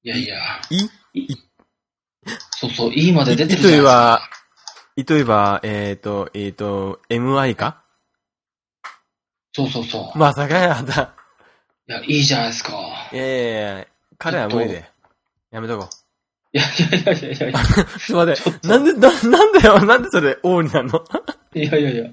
[0.04, 0.38] いやいや。
[0.70, 0.90] い？
[2.52, 3.90] そうそう、E まで出てるいじゃないですか。
[3.90, 4.22] は、
[4.98, 7.86] 例えば、えっ、と、えっ、と、MI か？
[9.54, 10.18] そうそうそう。
[10.18, 11.14] まさかや、あんた。
[11.88, 12.74] いや、いいじゃないですか。
[13.14, 13.88] いやいやいや、
[14.18, 14.93] 彼は無理で。
[15.54, 15.88] やめとこう。
[16.58, 17.60] いやいやいやいやいやいや。
[18.06, 21.04] ちょっと待って、なんで、な、なんだよ、なんでそれ、王になるの？
[21.56, 22.06] いやいやいや。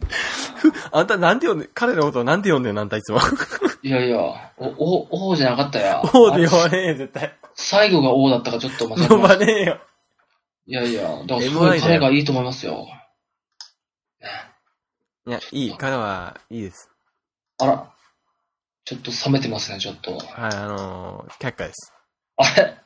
[0.92, 2.82] あんたなんて呼んで、彼のことをなんて呼んでんの？
[2.82, 3.20] あんたいつも。
[3.82, 4.18] いやいや。
[4.58, 6.02] お、お、王じゃなかったや。
[6.14, 7.34] 王で呼あばねえよ、絶対。
[7.54, 9.36] 最後が王だったかちょっと間違え呼ば。
[9.36, 9.80] ねえよ。
[10.66, 11.02] いやいや。
[11.02, 12.86] だからすごい彼がいいと思いますよ。
[15.26, 16.90] いや、いい、彼はいいです。
[17.58, 17.90] あら。
[18.84, 20.12] ちょっと冷めてますね、ちょっと。
[20.12, 20.22] はい、
[20.54, 21.92] あのー、却下です。
[22.36, 22.76] あれ？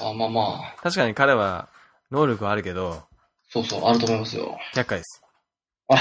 [0.00, 0.42] あ、まあま
[0.76, 0.82] あ。
[0.82, 1.68] 確かに彼は、
[2.10, 3.02] 能力はあるけど、
[3.48, 4.58] そうそう、あると思いますよ。
[4.74, 5.22] 却下です。
[5.88, 5.96] あ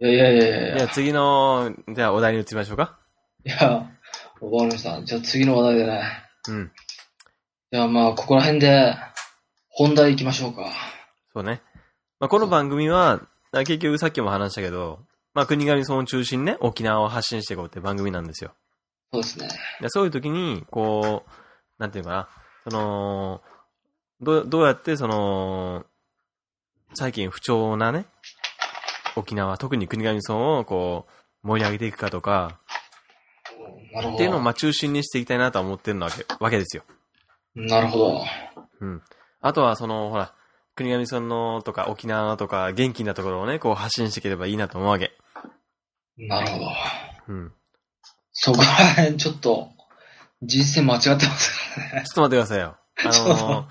[0.00, 0.76] れいやいやいやいやいや。
[0.78, 2.98] じゃあ次の、じゃあお題に移りましょうか。
[3.44, 3.88] いや、わか
[4.40, 5.02] りました。
[5.02, 6.02] じゃあ次の話題でね。
[6.48, 6.72] うん。
[7.70, 8.94] じゃあまあ、ここら辺で、
[9.70, 10.70] 本題行きましょうか。
[11.32, 11.62] そうね。
[12.20, 15.00] まあ、この番組は、あ結局さっきも話したけど、
[15.34, 18.52] まあ、国頭村を中心にね、沖縄を発信していこうって番組なんですよ。
[19.12, 19.48] そうですね。
[19.80, 21.41] でそういう時に、こう、
[21.82, 22.28] なんていうかな、
[22.62, 23.42] その、
[24.20, 25.84] どう、どうやってその、
[26.94, 28.06] 最近不調なね、
[29.16, 31.06] 沖縄、特に国頭村をこ
[31.42, 32.60] う、盛り上げていくかとか。
[34.14, 36.84] っていうのをまあ中心にしていきたいなとは思ってるわけ、わけですよ。
[37.56, 38.24] なるほど。
[38.80, 39.02] うん。
[39.40, 40.32] あとはその、ほら、
[40.76, 45.10] 国頭村のとか沖縄のとか元気なところをね、こう発信していければいいなと思うわけ。
[46.16, 46.66] なるほど。
[47.26, 47.52] うん。
[48.30, 49.72] そこら辺、ちょっと、
[50.42, 52.06] 人生間違ってますからね。
[52.06, 52.76] ちょっと待ってくださいよ。
[52.98, 53.66] あのー、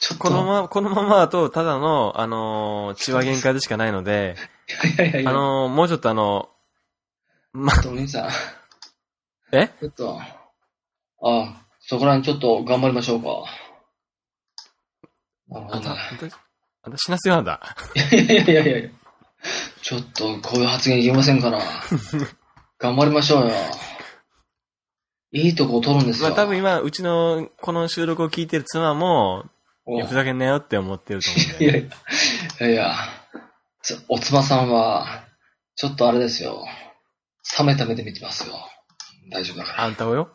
[0.00, 0.18] ちょっと。
[0.18, 4.36] このまま、このままだと、ただの、あのー、血は限界でしかないので、
[4.96, 5.30] いやいやいや。
[5.30, 6.48] あのー、もうちょっとあの、
[7.52, 8.30] ま、ちょっとお兄さん。
[9.52, 9.68] え？
[9.80, 10.18] ちょっと、
[11.22, 13.28] あそこら辺ちょっと頑張りましょうか。
[15.48, 16.00] なるほあんた、どね。
[16.82, 17.76] あんた、死なすよ、あんた。
[17.94, 18.90] いやいやいやいやいや。
[19.82, 21.60] ちょっと、こういう発言いけませんから。
[22.78, 23.54] 頑張りましょうよ。
[25.32, 26.28] いいとこを取るんですよ。
[26.28, 29.44] まあ多分今、うちの、この収録を聞いてる妻も、
[29.88, 31.72] いおやふざけんなよって思ってると思うんいで。
[31.72, 31.90] やいや、い
[32.60, 32.94] やいや、
[33.82, 35.24] つおつまさんは、
[35.76, 36.64] ちょっとあれですよ。
[37.58, 38.54] 冷めた目で見てますよ。
[39.30, 39.84] 大丈夫だから。
[39.84, 40.30] あんたをよ？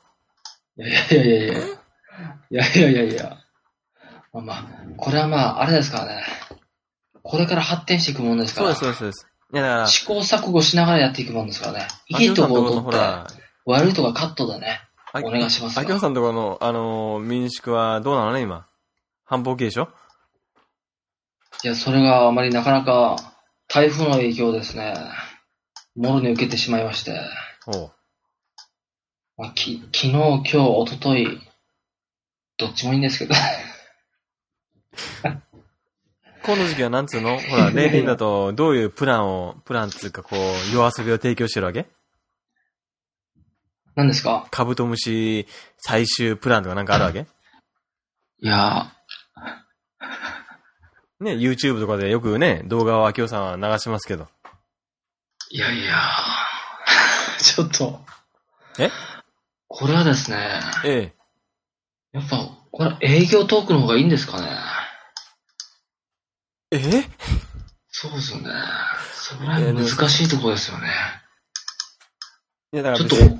[0.77, 1.57] いやいやいやいやい
[2.49, 2.65] や。
[2.75, 3.37] いやいやいや。
[4.33, 4.65] まあまあ、
[4.97, 6.23] これはまあ、あれですからね。
[7.23, 8.75] これから発展していくもんですから。
[8.75, 9.27] そうです、そうです。
[9.53, 11.87] いや、だから、試行錯誤しながらやっていくもんですからね。
[12.07, 13.27] い秋いとこを取って、ほら、
[13.65, 14.81] 悪いとこはカットだね。
[15.13, 18.65] あお願いしますよ秋夫さんとこの、あのー、民宿はどうなのね、今。
[19.25, 19.89] 繁忙期でしょ？
[21.63, 23.17] いや、それがあまりなかなか、
[23.67, 24.93] 台風の影響ですね。
[25.95, 27.19] もろに受けてしまいまして。
[27.67, 27.91] おう。
[29.37, 31.39] まあ、き昨日、今日、一昨日
[32.57, 33.35] どっちもいいんですけど。
[36.43, 37.37] この時期はなんつうの？
[37.37, 40.39] ほら、 例年だと、どういうプランを、プランつうか、こう、
[40.73, 41.85] 夜遊びを提供してるわけ？
[43.95, 44.47] 何ですか？
[44.51, 45.47] カブトムシ
[45.79, 47.25] 最終プランとかなんかあるわけ？
[48.43, 48.91] いや、
[51.19, 54.27] ね、YouTube とかでよくね、動画を秋夫さんは流しますけど。
[55.49, 55.99] いやいや、
[57.39, 58.03] ちょっと。
[58.79, 58.89] え？
[59.67, 61.13] これはですね、え
[62.13, 62.37] やっぱ、
[62.71, 64.57] これ営業トークの方がいいんですかね？
[66.71, 66.77] え？
[66.77, 67.09] え
[67.89, 68.49] そうですよね。
[69.13, 70.87] そこら辺難しいところですよね。
[72.73, 73.37] いや、だからちょっと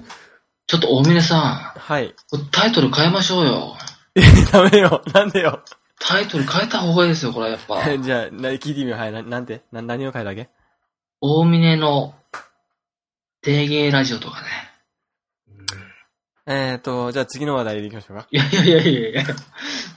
[0.72, 2.06] ちょっと大峰さはい。
[2.08, 2.14] ん、
[2.50, 3.76] タイトル変えましょうよ。
[4.16, 4.22] え、
[4.54, 5.02] ダメよ。
[5.14, 5.66] なんでよ。
[6.00, 7.84] タイトル変えた方がいいですよ、これやっぱ。
[8.00, 9.00] じゃあ、な聞いてみよう。
[9.00, 9.12] はい。
[9.12, 9.64] ななんて？
[9.74, 10.50] な何を書いたわけ？
[11.20, 12.16] 大峰の
[13.42, 14.48] 定芸ラジオとかね。
[16.48, 18.28] えーと、じゃあ次の話題でいきましょうか。
[18.32, 19.24] いやいやいやいやいや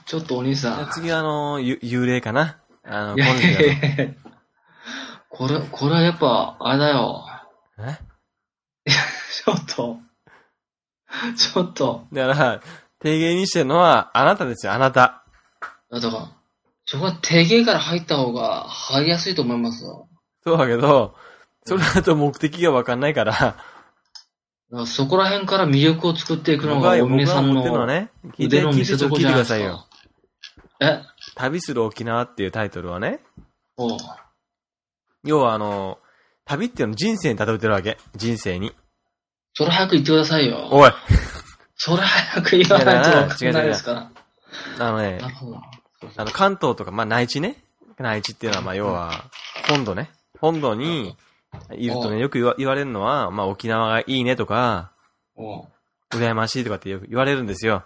[0.07, 0.91] ちょっとお兄さん。
[0.91, 2.59] 次は、あの、ゆ幽霊かな？
[2.83, 4.15] あの、いやいやいや
[5.29, 7.25] これ、これはやっぱ、あれだよ。
[7.79, 7.97] え？
[8.91, 9.99] ちょっと。
[11.37, 12.07] ちょっと。
[12.13, 12.63] だから、
[13.03, 15.25] 提言にしてるのは、あなたですよ、あなた。
[15.91, 16.29] だから、
[16.87, 20.09] そこは定芸から入った方が入りやすいと思いますよ。
[20.43, 21.15] そうだけど、
[21.65, 23.57] それだと目的がわかんないから、だか
[24.71, 27.63] らそこら辺から魅力を作っていくのが大僕峰さんの
[28.39, 29.55] 腕の見せ所じゃないですか。
[29.55, 29.87] さいよ。
[30.81, 31.01] え？
[31.37, 33.21] 旅する沖縄っていうタイトルはね、
[33.77, 33.99] おう
[35.23, 35.99] 要はあの、
[36.45, 37.99] 旅っていうのを人生に例えてるわけ。
[38.15, 38.73] 人生に。
[39.55, 40.69] それ早く言ってくださいよ。
[40.71, 40.91] おい
[41.77, 44.11] それ早く言わないとわかんないですから。
[44.79, 45.19] あのね。
[46.17, 47.63] あの、関東とか、まあ、内地ね。
[47.99, 49.25] 内地っていうのは、まあ、要は、
[49.69, 50.11] 本土ね。
[50.41, 51.17] 本土に
[51.73, 54.93] いるとね、よく言わ言われるのは、まあ、沖縄がいいねとか、
[56.13, 57.85] 羨ましいとかってよく言われるんですよ。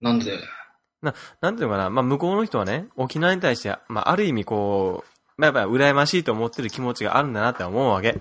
[0.00, 0.38] なんで？
[1.40, 8.20] なんていうのかな、まあ、向こうの人はね、沖縄に対して、まあ、ある意味こう、まあ、やっぱり羨ましいと思ってる気持ちがあるんだなって思うわけ。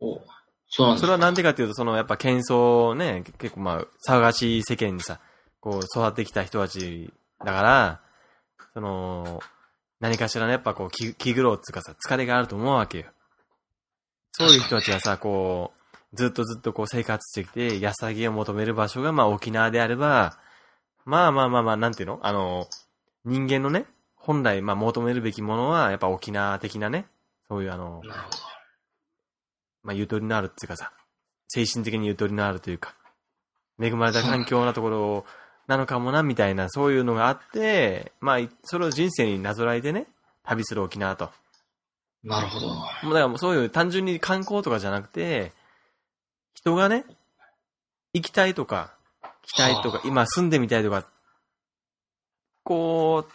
[0.00, 0.22] おう
[0.70, 5.20] そうなんですそれはなんでかっていうと、その、やっぱ喧騒ね、結構まあ、騒がしい世間にさ、
[5.60, 7.12] こう、育ってきた人たち
[7.44, 8.00] だから、
[8.72, 9.40] その、
[9.98, 13.06] 何かしらね、やっぱこう、気気苦労っていうかさ、疲れがあると思うわけよ。
[14.32, 20.38] そういう人たちがさ、こう、ずっとずっとこう生活してきて、安らぎを求める場所がまあ沖縄であれば、
[21.04, 22.20] まあまあまあまあ、なんていうの？
[22.22, 22.68] あの、
[23.24, 27.06] 人間のね、本来まあ求めるべきものは、やっぱ沖縄的なね、
[27.48, 28.02] そういうあの。
[29.82, 30.92] まあ、ゆとりのあるっていうかさ、
[31.48, 32.94] 精神的にゆとりのあるというか、
[33.80, 35.24] 恵まれた環境なところ
[35.66, 40.06] なのかもな、みたいな、そういうのがあって、まあ、それを人生になぞらえてね、
[40.44, 41.30] 旅する沖縄と。
[42.22, 42.68] なるほど。
[42.68, 45.52] もうだからもうそういう単純に観光とかじゃなくて、
[46.54, 47.04] 人がね、
[48.12, 48.94] 行きたいとか、
[49.42, 51.06] 来たいとかは、あ今住んでみたいとか、
[52.64, 53.32] こう、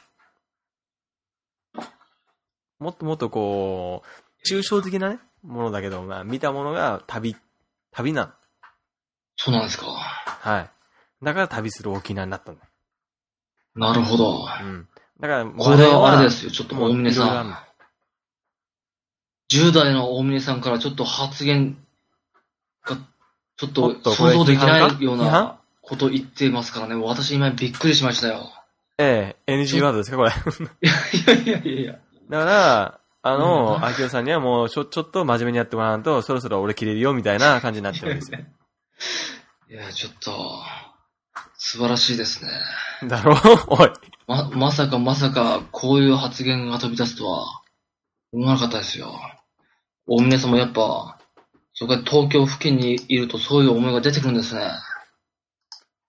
[2.84, 7.36] もっともっとこう、抽象的なね、ものだけど、まあ見たものが旅、
[7.92, 8.34] 旅なん。
[9.38, 9.88] そうなんですか。
[9.88, 10.70] はい。
[11.24, 12.62] だから旅する沖縄になったんだ。
[13.76, 14.46] なるほど。
[14.62, 14.88] うん。
[15.20, 16.52] だから、これはあれですよ。
[16.52, 17.58] ちょっともう大峰さん。
[19.52, 21.78] 10代の大峰さんからちょっと発言
[22.84, 22.98] が、
[23.58, 26.96] ちょっとと想像できないようなこと言ってますからね。
[26.96, 28.52] 私今びっくりしましたよ。
[28.98, 30.32] ええ、NG ワードですか、これ？
[30.32, 30.34] い
[31.28, 32.00] やいやいやいや。
[32.30, 38.38] だから、あうの、ん秋代さんにはもうちょ、ちょっと真面目にやってもらわんと、そろそろ俺切れるよ、みたいな感じになっちゃうんですよ。
[39.68, 40.62] いや、ちょっと、
[41.58, 42.52] 素晴らしいですね。
[43.10, 43.36] だろ
[43.68, 43.92] おい。
[44.28, 47.46] ま、まさかまさか、こういう発言が飛び出すとは、
[48.32, 49.20] 思わなかったですよ。
[50.06, 51.18] 大峰さんもやっぱ、
[51.74, 54.70] そこで東京付近にいるとそういう思いが出てくるんですね。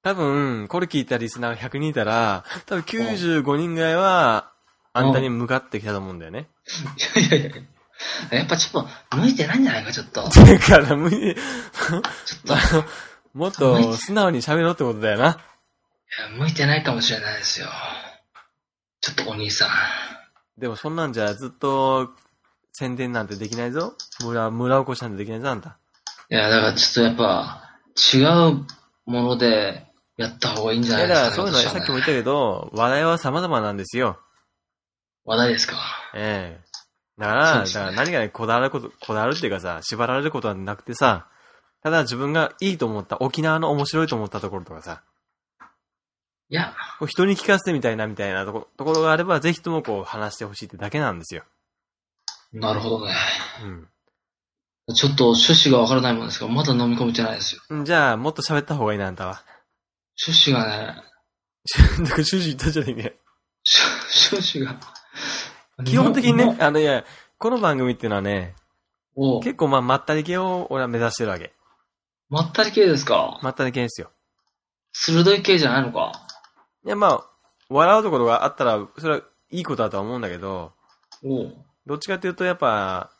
[0.03, 4.53] 多分、これ聞いたリスナーが100人いたら、多分95人ぐらいは、
[4.97, 6.49] あんたに向かってきたと思うんだよね。
[7.19, 7.51] いやいやい
[8.31, 8.39] や。
[8.39, 10.23] やっぱちょっと、向いてないんじゃないか、ちょっと。
[10.23, 11.33] だから、むちょっ
[12.47, 12.85] と、い
[13.35, 15.25] もっと素直に喋ろうってことだよな。
[15.27, 17.69] や向いてないかもしれないですよ。
[19.01, 19.69] ちょっとお兄さん。
[20.59, 22.11] でもそんなんじゃずっと
[22.73, 23.95] 宣伝なんてできないぞ。
[24.25, 25.77] 村、村おこしなんてできないぞ、あんた。
[26.31, 27.63] いや、だからちょっとやっぱ、
[28.15, 28.19] 違
[28.53, 28.67] う
[29.07, 31.37] ものでやった方がいいんじゃいや、ないですか、ね。
[31.37, 34.19] だからそういうのはねさっきも言ったけど、話題は様々なんですよ。
[35.27, 35.77] 話題ですか。
[36.15, 36.67] ええ
[37.19, 41.29] だから、そうですねだから何かにこだわること、こだわるっていうかさ、縛られることはなくてさ、
[41.83, 45.03] ただ自分がいいと思った、沖縄の面白いと思ったところとかさ、
[46.49, 51.43] いや、こう人に聞かせてみたいなみたいなとこところがあれば、ぜひともこう話してほしいってだけなんですよ。
[52.53, 53.15] なるほどね。
[53.65, 53.89] うん。
[54.95, 57.77] ちょっと趣旨がわからないもんですが、まだ飲み込めてないですよ。
[57.77, 59.43] んじゃあ、もっと喋った方がいいな、あんたは。
[60.25, 61.03] 趣旨がね、
[62.05, 63.17] だから、主人言ったじゃねえか
[64.33, 64.96] 趣旨が。
[65.85, 67.05] 基本的にね、あの、いや、
[67.39, 68.55] この番組っていうのはね、
[69.15, 71.53] お結構まあ、まったり系を俺は目指してるわけ。
[72.29, 73.39] まったり系ですか？
[73.43, 74.11] まったり系ですよ。
[74.93, 76.13] 鋭い系じゃないのか？
[76.85, 77.31] いや、まあ、
[77.69, 80.73] 笑うところがあったら、それはいいことだとは思うんだけど、
[81.87, 83.11] どっちかっていうと、やっぱ、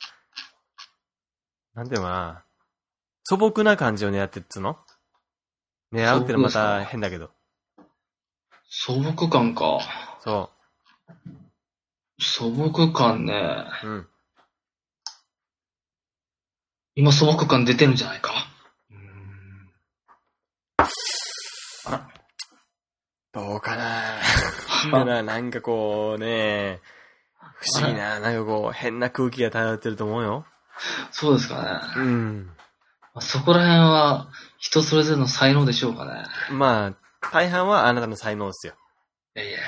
[1.75, 2.43] なんていうのかな。
[3.25, 4.79] 素朴な感じを狙ってっつうの？
[5.93, 7.31] 狙うってのはまた変だけど。
[8.69, 9.81] 素朴感か。
[10.21, 10.51] そ
[12.19, 13.65] 素朴感ね。
[13.85, 13.89] う。
[13.89, 14.09] うん。
[16.95, 18.33] 今素朴感出てるんじゃないか。
[23.33, 26.81] どうかなななんかこうね、
[27.57, 30.47] 不思議な、なんかこう、変な空気が漂ってると思うよ。
[31.11, 32.03] そうですかね。
[32.03, 32.51] うん。
[33.21, 36.25] そこら辺は人それぞれの才能でしょうかね。
[36.51, 36.95] まあ、
[37.33, 38.75] 大半はあなたの才能ですよ。
[39.37, 39.59] いやいや。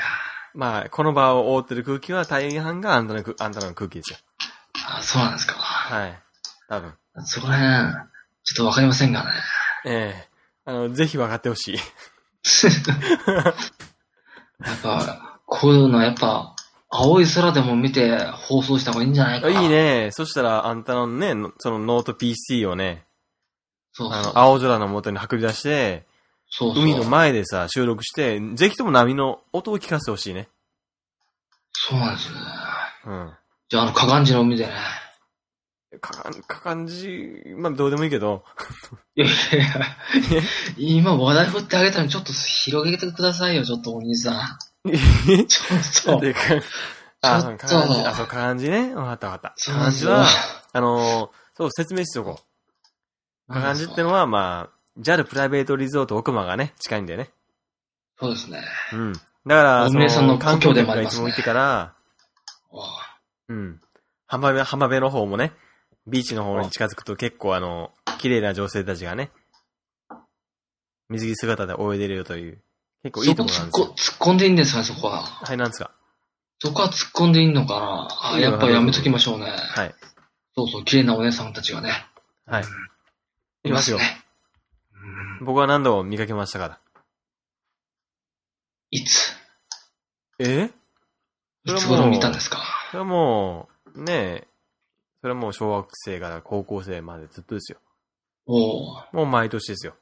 [0.59, 4.18] まあ、この場を覆ってる空気は大半があんたの空あんたの空気ですよ。
[4.88, 5.54] あそうなんですか。
[5.54, 6.18] はい。
[6.68, 6.94] 多分。
[7.24, 8.09] そこら辺、
[8.42, 9.30] ちょっとわかりませんがね。
[9.86, 10.28] ええ
[10.64, 11.76] あの、ぜひ分かってほしい。
[11.76, 11.80] や
[14.74, 16.56] っぱ、こういうのはやっぱ、
[16.90, 19.68] 青い空でも見て放送した方がいいんじゃないかいい。
[19.68, 20.11] ね。
[20.11, 23.06] そしたら、あんたのね、のそのノート PC をね、
[23.92, 24.20] そうそう。
[24.20, 26.07] あの、青空の元に運び出して、
[26.51, 30.49] そうそう海の前でさ、収録して、ぜひとも波の音を聞かせてほしいね。
[31.72, 32.40] そうなんですよね。
[33.07, 33.32] うん。
[33.68, 34.72] じゃあ、あの、河岸寺の海でね。
[36.01, 38.44] かかん、かかんじ、まあ、どうでもいいけど、
[39.16, 40.42] いやいやいや、
[40.76, 44.88] 今話題振ってあげたのにちょっと広げてくださいよ、ちょっとお兄さん。
[45.46, 46.20] ちょっと。
[46.20, 46.40] でか
[47.22, 48.94] あ、ちょっとかかんじ、あ、そう、かかんじね。
[48.94, 49.72] わかったわかった。
[49.72, 50.26] かかんじは、
[50.72, 52.40] あのーそう、説明しておこ
[53.49, 53.53] う。
[53.53, 57.30] かかんじってのは、まあ、JAL プライベートリゾート奥間がね、近いんだよね。
[58.18, 58.62] そうですね。
[58.92, 59.12] うん。
[59.12, 61.94] だから、そ大峰さんのの、観故郷光でもありますねいつも行ってから、
[62.70, 62.82] お
[63.49, 63.80] うん。
[64.26, 65.53] 浜辺、浜辺の方もね、
[66.07, 69.30] ビーチの方に近づくと結構あの、綺麗な女性たちがね、
[71.09, 72.59] 水着姿で泳いでるよという、
[73.05, 73.86] 結構いいところなんですよ。
[73.86, 75.22] そこ突っ込んでいいんですかね、そこは？
[75.22, 75.92] はい、なんですか？
[76.59, 78.32] そこは突っ込んでいいのかな？
[78.34, 79.46] あやっぱやめときましょうね。
[79.46, 79.94] はい。
[80.57, 81.92] そうそう、綺麗なお姉さんたちがね。
[82.46, 82.64] はい。
[83.64, 83.99] いますよ。
[83.99, 84.24] ね。
[85.41, 86.81] う ん僕は何度も見かけましたから。
[88.91, 89.33] いつ？
[90.39, 90.71] え？
[91.64, 92.59] いつ頃見たんですか？
[92.91, 94.49] それはもう、ねえ、
[95.21, 97.79] それはもう小学生から高校生までずっとですよ。
[98.47, 99.95] おおもう毎年ですよ。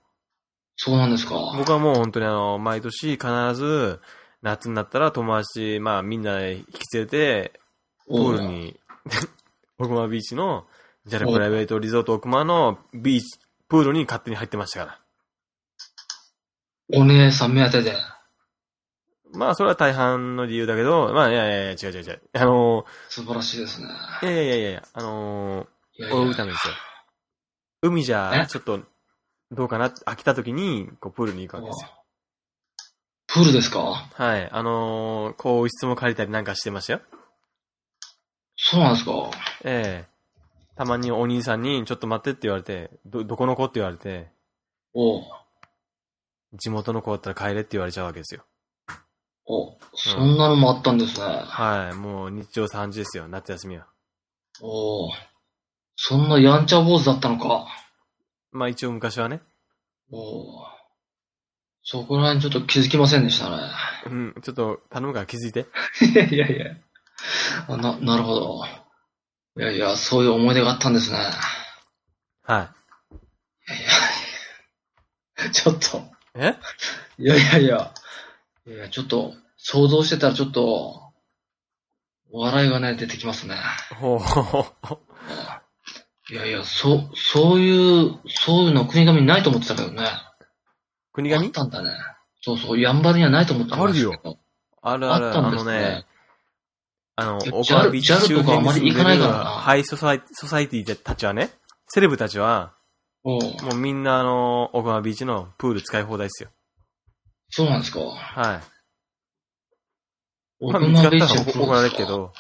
[0.77, 1.35] そうなんですか。
[1.57, 4.01] 僕はもう本当にあの、毎年必ず、
[4.43, 7.61] 夏になったら友達、まあみんな引き連れて、
[8.07, 8.79] プおールに、
[9.79, 10.67] 奥間ビーチの、
[11.07, 15.01] ジャルプライベートリゾート奥間のビーチ、プールに勝手に入ってましたから。
[16.95, 17.97] お姉さん目当てで。
[19.34, 22.22] まあ、それは大半の理由だけど、まあ、いやいやいや、違う違う違う。
[22.34, 23.89] あの素晴らしいですね。
[24.22, 26.74] ー、いやいやいやいや、あのー、泳ぐためですよ。
[27.82, 28.47] 海じゃ、え？
[28.47, 28.80] ちょっと、
[29.51, 31.91] どうかな、飽きた時に、こう、プールに行くわけですよ。
[33.26, 33.80] プールですか？
[34.14, 34.49] はい。
[34.51, 37.01] あのー、こう、質も借りたりなんかしてましたよ。
[38.57, 39.30] そうなんですか？
[39.64, 40.16] ええ
[40.76, 44.28] たまにお兄さんに、ちょっと待ってって言われて、ど、どこの子って言われて、
[44.95, 45.22] おう
[46.55, 48.44] 地元の子だったら帰れって言われちゃうわけですよ。
[49.47, 51.26] おうそんなのもあったんですね。
[51.26, 51.94] はい。
[51.94, 53.86] もう日常3時ですよ、夏休みは。
[54.61, 55.11] おう
[55.97, 57.66] そんなやんちゃ坊主だったのか。
[58.53, 59.40] まあ一応昔はね。
[60.11, 60.66] おう
[61.82, 63.57] そこら辺ちょっと気づきませんでしたね。
[64.07, 65.66] うん、ちょっと頼むから気づいて。
[66.01, 66.76] いやいやいや。
[67.68, 68.64] あな、なるほど。
[69.59, 71.18] いやいや、そういう思い出があったんですね。
[72.42, 72.68] はい
[75.44, 76.16] やちょっと。
[76.37, 76.41] い。
[76.41, 76.59] え？
[77.18, 77.95] いやいやいや。
[78.66, 81.12] いやちょっと、想像してたらちょっと、
[82.32, 83.57] 笑いがね、出てきますね。
[83.99, 84.99] ほうほうほう。
[86.32, 90.05] いやいや、そう、そういう、そういうの国神にないと思ってたけどね。
[90.05, 90.49] あっ
[91.12, 91.91] 国神たんだね。
[92.43, 93.82] そうそう、やんばるにはないと思ってた。
[93.82, 93.93] ある
[94.82, 96.07] ある、ああったんですねのね、
[97.16, 101.51] あの、え岡川ビーチにとかあまり行かないからなハイソサイソサイティたちはね、
[101.89, 102.74] セレブたちは、
[103.27, 103.41] も
[103.72, 106.51] うみんなあの、岡川ビーチのプール使い放題ですよ。
[107.51, 108.01] そうなんですか。
[108.01, 108.61] はい。
[110.61, 112.33] 奥まあ見つか間ったらビーチのプール怒られるですかけど、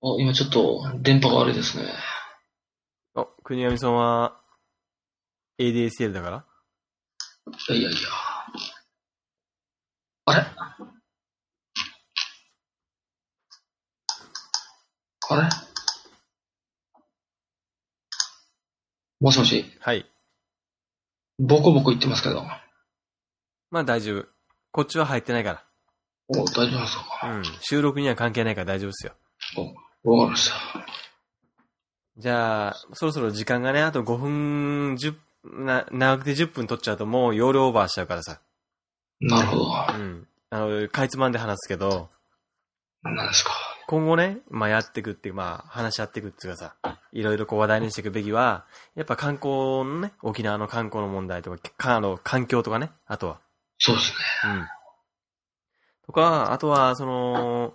[0.00, 1.92] あ、今ちょっと、電波が悪いですね。
[3.16, 4.40] あ、国神さんは、
[5.58, 6.44] ADSL だから？
[7.68, 7.98] いやいやいや。
[10.26, 10.46] あれ？
[15.30, 15.48] あれ？
[19.20, 20.06] もしもし、はい。
[21.38, 22.42] ボコボコ言ってますけど。
[23.70, 24.26] まあ大丈夫。
[24.70, 25.64] こっちは入ってないか
[26.28, 27.26] お、大丈夫ですか？
[27.26, 27.36] ら。
[27.36, 27.44] うん。
[27.60, 29.12] 収録には関係ないから大丈夫ですよ。
[30.04, 30.56] お、わかりました。
[32.16, 35.14] じゃあ、そろそろ時間がね、あと5分、10、
[35.64, 38.40] な、長くて10分取っちゃうともう容量オーバーしちゃうからさ。
[39.20, 39.64] なるほど。
[39.94, 40.28] うん。
[40.50, 42.08] あの、かいつまんで話すけど、
[43.02, 43.52] 何ですか？
[43.88, 53.40] 今後ね、まあやっていくっていう、まあ話し合っていくっていうかさ、いろいろこう話題にしていくべきは、やっぱ観光のね、沖縄の観光の問題とか、かあの環境とかね、あとは。
[53.78, 54.12] そうです
[54.46, 54.52] ね。
[54.52, 54.68] うん。
[56.04, 57.74] とか、あとは、その、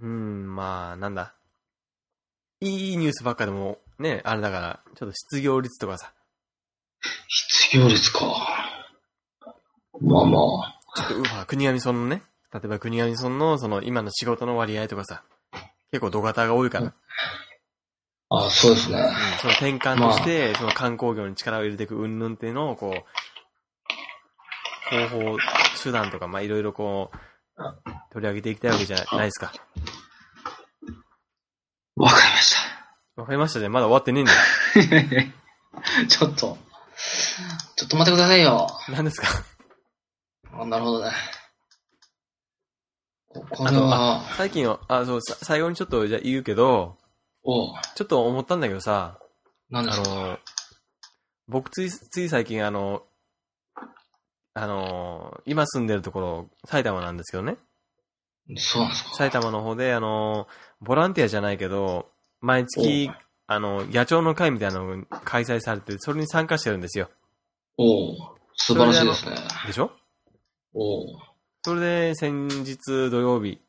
[0.00, 1.34] うん、まあ、なんだ。
[2.60, 6.14] いいニュースばっかでも、ね、あれだから、ちょっと失業率とかさ、
[7.28, 8.20] 失業率か。
[10.00, 10.80] まあまあ。
[10.96, 12.22] ちょっと、うわ、国頭村のね、
[12.52, 15.22] 例えば国頭村の、その、今の仕事の割合とかさ、
[15.92, 16.94] 結構土方が多いから、うん、
[18.30, 19.10] あそうですね。
[19.40, 23.04] その転換として、その観光業に力を入れていく云々っていうのを、こう、
[25.08, 25.36] 方法、
[25.82, 27.18] 手段とか、まあ、いろいろこう、
[28.12, 29.52] 取り上げていきたいわけじゃないですか。
[31.96, 32.56] わかりまし
[33.16, 33.68] わかりましたね。
[33.68, 34.38] まだ終わってねえんだよ。
[36.00, 36.06] た。
[36.08, 36.58] ちょっと。
[37.76, 38.66] ちょっと待ってくださいよ。
[38.88, 39.28] 何ですか？
[40.52, 41.12] あなるほどね。
[43.32, 43.68] ここ
[44.36, 46.96] 最近は、あ、そう、さ最後にちょっとじゃあ言うけど、
[47.44, 49.24] おちょっと思ったんだけどさ、あ
[49.70, 50.38] 何ですかの、
[51.46, 53.04] 僕つい、つい最近あの、
[54.54, 57.56] あの、今住んでるところ、埼玉なんですけどね。
[58.56, 59.10] そうなんですか。
[59.14, 60.48] 埼玉の方で、あの、
[60.80, 62.10] ボランティアじゃないけど、
[62.40, 63.10] 毎月、
[63.46, 67.08] あの、野鳥の会みたいなのが開催されて、それに参加してるんですよ。
[67.76, 68.16] おお
[68.56, 69.36] 素晴らしいですね。
[69.68, 69.92] でしょ？
[70.74, 71.29] おお
[71.62, 72.76] それで、先日
[73.10, 73.60] 土曜日、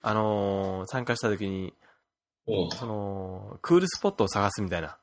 [0.00, 1.74] あのー参加した時に、
[2.46, 4.96] おその、クールスポットを探すみたいな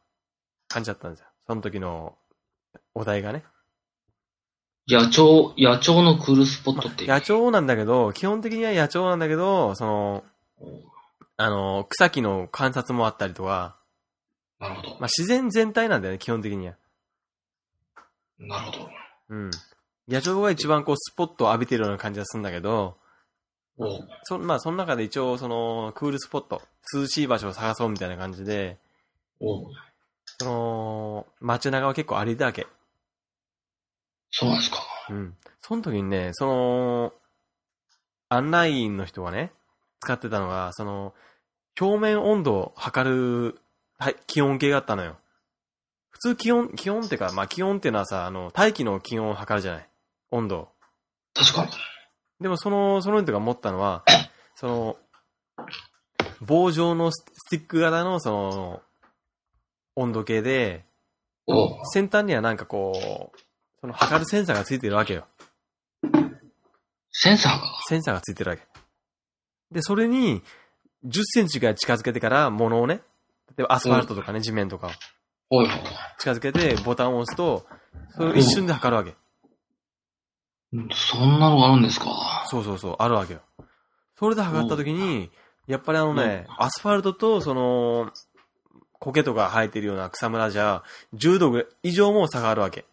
[0.69, 1.27] 感じだったんですよ。
[1.45, 2.17] その時の
[2.95, 3.43] お題がね。
[4.87, 7.05] 野鳥、野鳥のクールスポットって。
[7.05, 10.23] 野鳥なんだけど、基本的には野鳥なんだけど、その、
[10.59, 10.65] お
[11.35, 13.77] あの、草木の観察もあったりとか、
[14.59, 14.89] なるほど。
[14.91, 16.75] まあ、自然全体なんだよね、基本的には。
[18.39, 18.89] なるほど。
[19.29, 19.51] うん。
[20.07, 22.97] 野鳥が一番こう、スポットを浴びてるような感じがするんだけど、
[23.77, 26.61] おおそまあ、その中で一応、その、クールスポット、
[26.93, 28.77] 涼しい場所を探そうみたいな感じで、
[29.39, 29.65] お
[30.39, 32.67] その、街中は結構歩いたわけ。
[34.31, 34.77] そうなんですか。
[35.09, 35.35] うん。
[35.61, 37.13] その時にね、その、
[38.29, 39.51] 案内員の人がね、
[40.01, 41.13] 使ってたのが、その、
[41.79, 43.59] 表面温度を測る
[43.97, 45.17] はい気温計があったのよ。
[46.09, 49.89] 普通気温、気温ってか、まあ気温っていうのはさ、あの、大気の気温を測るじゃない。
[50.33, 50.67] 温度を。
[51.33, 51.71] 確かに。
[52.41, 54.03] でもその、その人が持ったのは、
[54.55, 54.97] その、
[56.41, 58.81] 棒状のススティック型のその、
[59.95, 60.85] 温度計で、
[61.93, 63.39] 先端にはなんかこう、
[63.79, 65.27] その測るセンサーがついてるわけよ。
[67.11, 67.65] センサーが？
[67.87, 68.63] センサーがついてるわけ。
[69.71, 70.41] で、それに、
[71.05, 73.01] 10センチが近づけてから物をね、
[73.57, 74.89] 例えばアスファルトとかね、地面とか
[75.51, 75.63] を
[76.17, 77.65] 近づけてボタンを押すと、
[78.15, 79.15] それを一瞬で測るわけ。
[80.93, 82.45] そんなのがあるんですか？
[82.47, 83.41] そうそうそう、あるわけよ。
[84.17, 85.31] それで測った時に、
[85.67, 88.11] やっぱりあのね、アスファルトとその、
[88.99, 90.83] 苔とか生えてるような草むらじゃ、
[91.15, 92.85] 10度ぐらい以上も差があるわけ。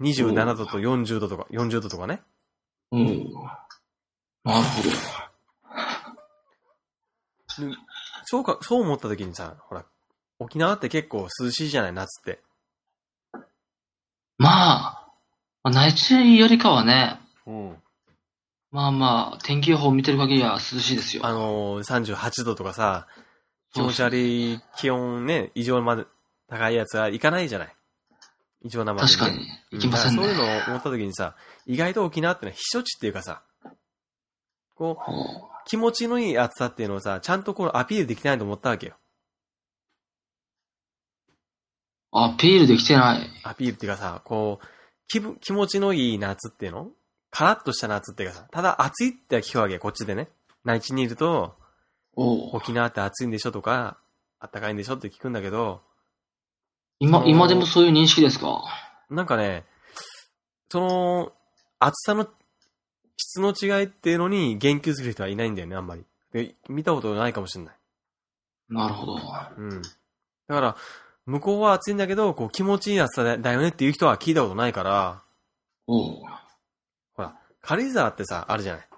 [0.00, 2.22] 27度と40度とか、40度とかね。
[2.90, 3.06] うん。
[4.44, 4.90] なるほど。
[7.68, 7.74] で
[8.24, 9.84] そうか、そう思った時にさ、ほら、
[10.38, 12.42] 沖縄って結構涼しいじゃない、夏って。
[14.38, 14.48] ま
[14.88, 15.03] あ、
[15.64, 17.76] まあ内地よりかはね、うん。
[18.70, 21.24] まあまあ、天気予報見てる限りは涼しいですよ。
[21.24, 23.06] あのー、38度とかさ、
[23.72, 26.06] 気持ち悪い気温ね、異常まで
[26.48, 27.74] 高いやつはいかないじゃない。
[28.64, 29.46] 異常なまで、確かに。
[29.70, 30.22] 行きませんね。
[30.22, 31.36] そういうのを思った時にさ、
[31.66, 33.42] 意外と沖縄ってのは避暑地っていうかさ、
[34.74, 38.94] こう、ほ気持ちのいい暑さっていうのをさ、ちゃんとこうアピールできてないと思ったわけよ。
[42.12, 43.30] うアピールできてない。
[43.44, 44.66] アピールっていうかさ、こう、
[45.08, 46.88] 気分、気持ちのいい夏っていうの？
[47.30, 50.28] カラッとした夏っていうかさ、ただ暑いって聞くわけよ、こっちでね。
[50.64, 51.56] 内地にいると、
[52.16, 53.98] 沖縄って暑いんでしょとか、
[54.40, 55.80] 暖かいんでしょって聞くんだけど、
[57.00, 58.62] 今、今でもそういう認識ですか？
[59.10, 59.64] なんかね、
[60.70, 61.32] その、
[61.80, 62.28] 暑さの
[63.16, 66.04] 質の違いっていうのに言及する人はいないんだよね、あんまり。
[66.32, 67.74] で見たことないかもしれない。
[68.68, 69.20] なるほど。
[69.58, 69.82] うん。
[69.82, 70.76] だから、
[71.26, 75.22] 向こうは暑いんだけど、こう気持ちいい暑さだだよねっていう人は聞いたことないから、
[75.86, 76.22] おう
[77.14, 78.88] ほら、軽井沢ってさ、あるじゃない。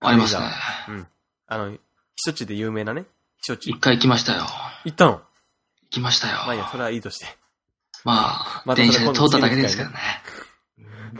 [0.00, 0.42] ありますね。
[0.88, 1.06] うん。
[1.46, 1.78] あの、避
[2.16, 3.02] 暑地で有名なね、
[3.42, 3.70] 避暑地。
[3.70, 4.46] 一回行きましたよ。
[4.84, 5.12] 行ったの？
[5.12, 5.20] 行
[5.90, 6.34] きましたよ。
[6.46, 7.26] まあいいや、それはいいとして。
[8.04, 9.98] まあ、また電車で通っただけですけどね。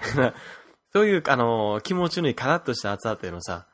[0.93, 3.67] そういう、あの、気持ちのいいカラッとした暑さっていうのをさ、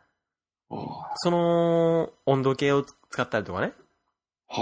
[0.68, 3.72] その温度計を使ったりとかね、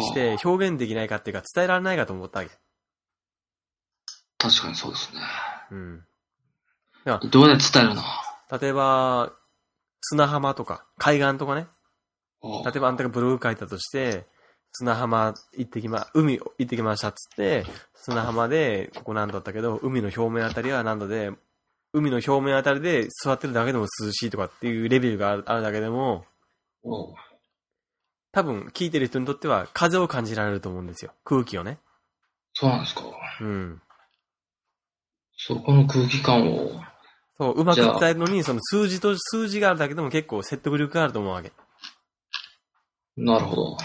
[0.02, 2.50] して表現できないかっていうか伝えられないかと思ったわけ。
[4.38, 5.20] 確かにそうですね。
[5.70, 6.04] うん。
[7.30, 8.02] どうやって伝えるの？
[8.58, 9.32] 例えば、
[10.00, 11.66] 砂浜とか、海岸とかね。
[12.42, 14.26] 例えばあんたがブログ書いたとして、
[14.72, 17.64] 砂浜行ってきま、海行ってきましたっつって、
[17.94, 21.30] 砂浜で、ここ何度だったけど、海の表面あたりは何度で、
[21.92, 26.26] 海の表面あたりで座ってるだけでも涼しいとかっていうレベルがあるだけでも、
[28.34, 31.12] 多分聞いてる人にとっては風を感じられると思うんですよ。
[31.24, 31.78] 空気をね。
[32.52, 33.02] そうなんですか。
[33.40, 33.80] うん。
[35.36, 36.70] そこの空気感を、
[37.38, 41.52] そう、うまく伝えるのに、その数字と、数字があるだけでも結構説得力があると思うわけ。
[43.16, 43.76] なるほど。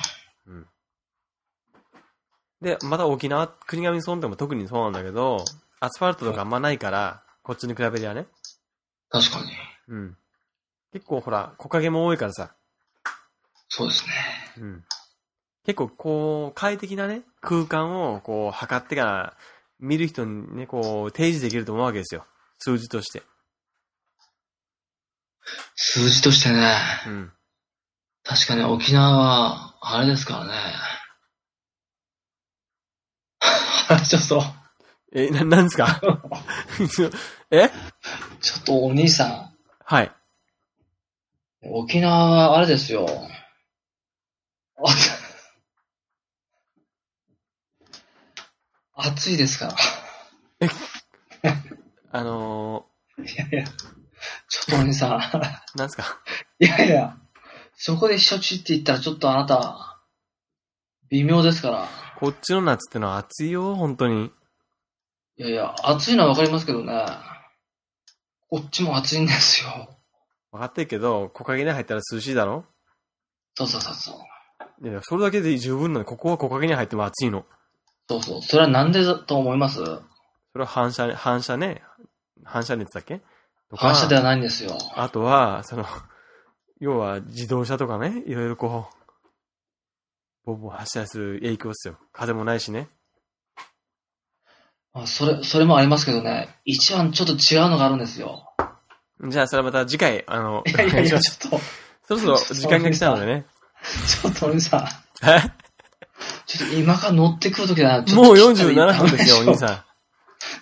[2.62, 5.46] で、また沖縄、国頭村でも特にそうなんだけど、
[5.80, 8.28] アスファルトとかあんまないから、こっちに比べりゃね。
[9.10, 9.46] 確かに。
[9.88, 10.18] うん。
[10.92, 12.54] 結構ほら、木陰も多いからさ。
[13.70, 14.14] そうですね。
[14.58, 14.84] うん。
[15.66, 19.38] 結構こう、快適なね、空間をこう、測ってから、
[19.80, 22.26] 見る人にね、こう、提示できると思うわけですよ。
[22.60, 23.24] 数字として。
[25.76, 26.76] 数字としてね、
[27.08, 27.32] うん。
[28.24, 30.54] 確かに沖縄は、あれですからね。
[34.08, 34.44] ちょっと、
[35.14, 36.00] え、な、なんですか？
[37.52, 37.70] え？
[38.42, 39.52] ちょっとお兄さ
[39.86, 40.06] はい。
[40.08, 43.08] ん、沖縄はあれですよ。
[44.84, 44.96] あ
[49.10, 49.76] 暑いですか？
[50.60, 50.72] ら。
[52.12, 52.86] あの
[53.18, 55.20] いやいや、ちょっとお兄さん。
[55.20, 56.20] ー、なんですか？
[56.60, 57.18] いやいや、
[57.76, 60.02] そこで避暑地って言ったらちょっとあなた、
[61.10, 61.88] 微妙ですから。
[62.20, 64.32] こっちの夏ってのは暑いよ、本当に。
[65.38, 67.06] いやいや、暑いのはわかりますけどね。
[68.50, 69.98] こっちも暑いんですよ。
[70.52, 72.66] 分かってるけど、木陰に入ったら涼しいだろ？
[73.56, 74.16] そうそうそうそう。
[74.82, 76.06] いや、それだけで十分なの。
[76.06, 77.46] ここは木陰に入っても暑いの。
[78.10, 78.42] そうそう。
[78.42, 79.84] それはなんでだと思います？
[79.84, 80.04] そ
[80.56, 81.84] れは反射、反射ね。
[82.44, 83.22] 反射熱だっけ？
[83.70, 84.78] とか反射ではないんですよ。
[84.96, 85.86] あとは、その、
[86.80, 88.96] 要は自動車とかね、いろいろこう、
[90.46, 91.98] ボンボン走ったりする影響ですよ。
[92.14, 92.88] 風もないしね。
[94.94, 96.56] あそれ、それもありますけどね。
[96.66, 98.46] 一番ちょっと違うのがあるんですよ。
[99.28, 101.60] じゃあ、それはまた次回、あの、いやいやいや、ちょっと、
[102.08, 103.46] そろそろ時間が来たのでね。
[104.24, 105.28] ちょっとお兄さん。
[105.28, 105.42] え？
[106.46, 108.14] ちょっと今から乗ってくるときだな。
[108.16, 109.84] もう切ったらいい47分ですよ、お兄さん。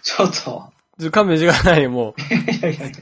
[0.03, 0.71] ちょっと。
[0.99, 2.21] ちょ勘弁してくださいよ、もう。
[2.21, 2.97] いやいやいや。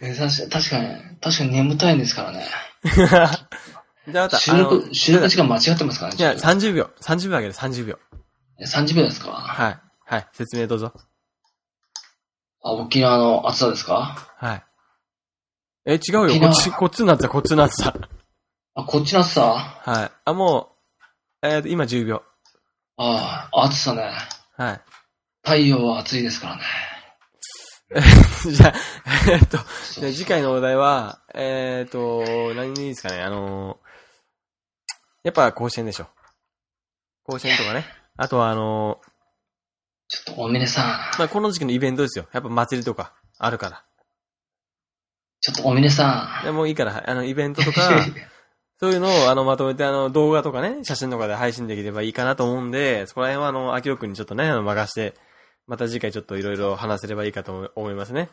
[0.00, 2.46] え確か確かに、確かに眠たいんですからね。
[2.84, 6.18] じゃあ、また、収録、収録時間間違ってますからね。
[6.18, 6.90] いや、ちょっ30秒。
[7.00, 7.94] 30秒あげる、30秒。
[7.94, 9.30] と30秒ですか？
[9.30, 9.78] はい。
[10.06, 10.26] はい。
[10.32, 10.92] 説明どうぞ。
[12.62, 14.16] あ、沖縄の暑さですか？
[14.38, 14.64] はい。
[15.86, 16.40] え、違うよ。
[16.40, 17.94] こっち、こっちの暑さ、こっちの暑さ。
[18.74, 20.10] あ、こっちの暑さはい。
[20.24, 20.76] あ、も
[21.42, 22.22] う、えーと、今10秒。
[22.96, 24.10] ああ、暑さね。
[24.56, 24.80] はい。
[25.42, 26.62] 太陽は暑いですからね。
[28.50, 28.74] じゃあ、
[29.30, 29.58] えーっと、
[30.00, 33.22] じゃあ次回のお題は、えーっと、何でいいですかね？
[33.22, 33.78] あのー、
[35.24, 36.08] やっぱ甲子園でしょ。
[37.24, 37.86] 甲子園とかね。
[38.16, 39.00] あとはあの
[40.08, 40.84] ちょっとおみねさん。
[41.14, 42.26] ー、まあ、この時期のイベントですよ。
[42.32, 43.84] やっぱ祭りとかあるから。
[45.40, 46.44] ちょっとおみねさん。
[46.44, 47.80] でもういいから、はいあの、イベントとか、
[48.80, 55.14] そういうのを、あの、まとめて、あの、動画とかね、写真とかで配信できればいいかなと思うんで、そこら辺は、あの、秋尾くんにちょっとね、あの、任して、
[55.66, 58.30] また次回ちょっといろいろ話せればいいかと思いますね。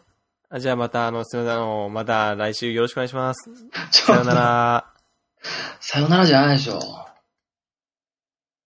[0.49, 3.49] あじゃあまた、あの、すみません、あの、また来週よろしくお願いします。
[3.91, 4.85] さようなら。
[5.79, 7.10] さよならじゃないでしょ。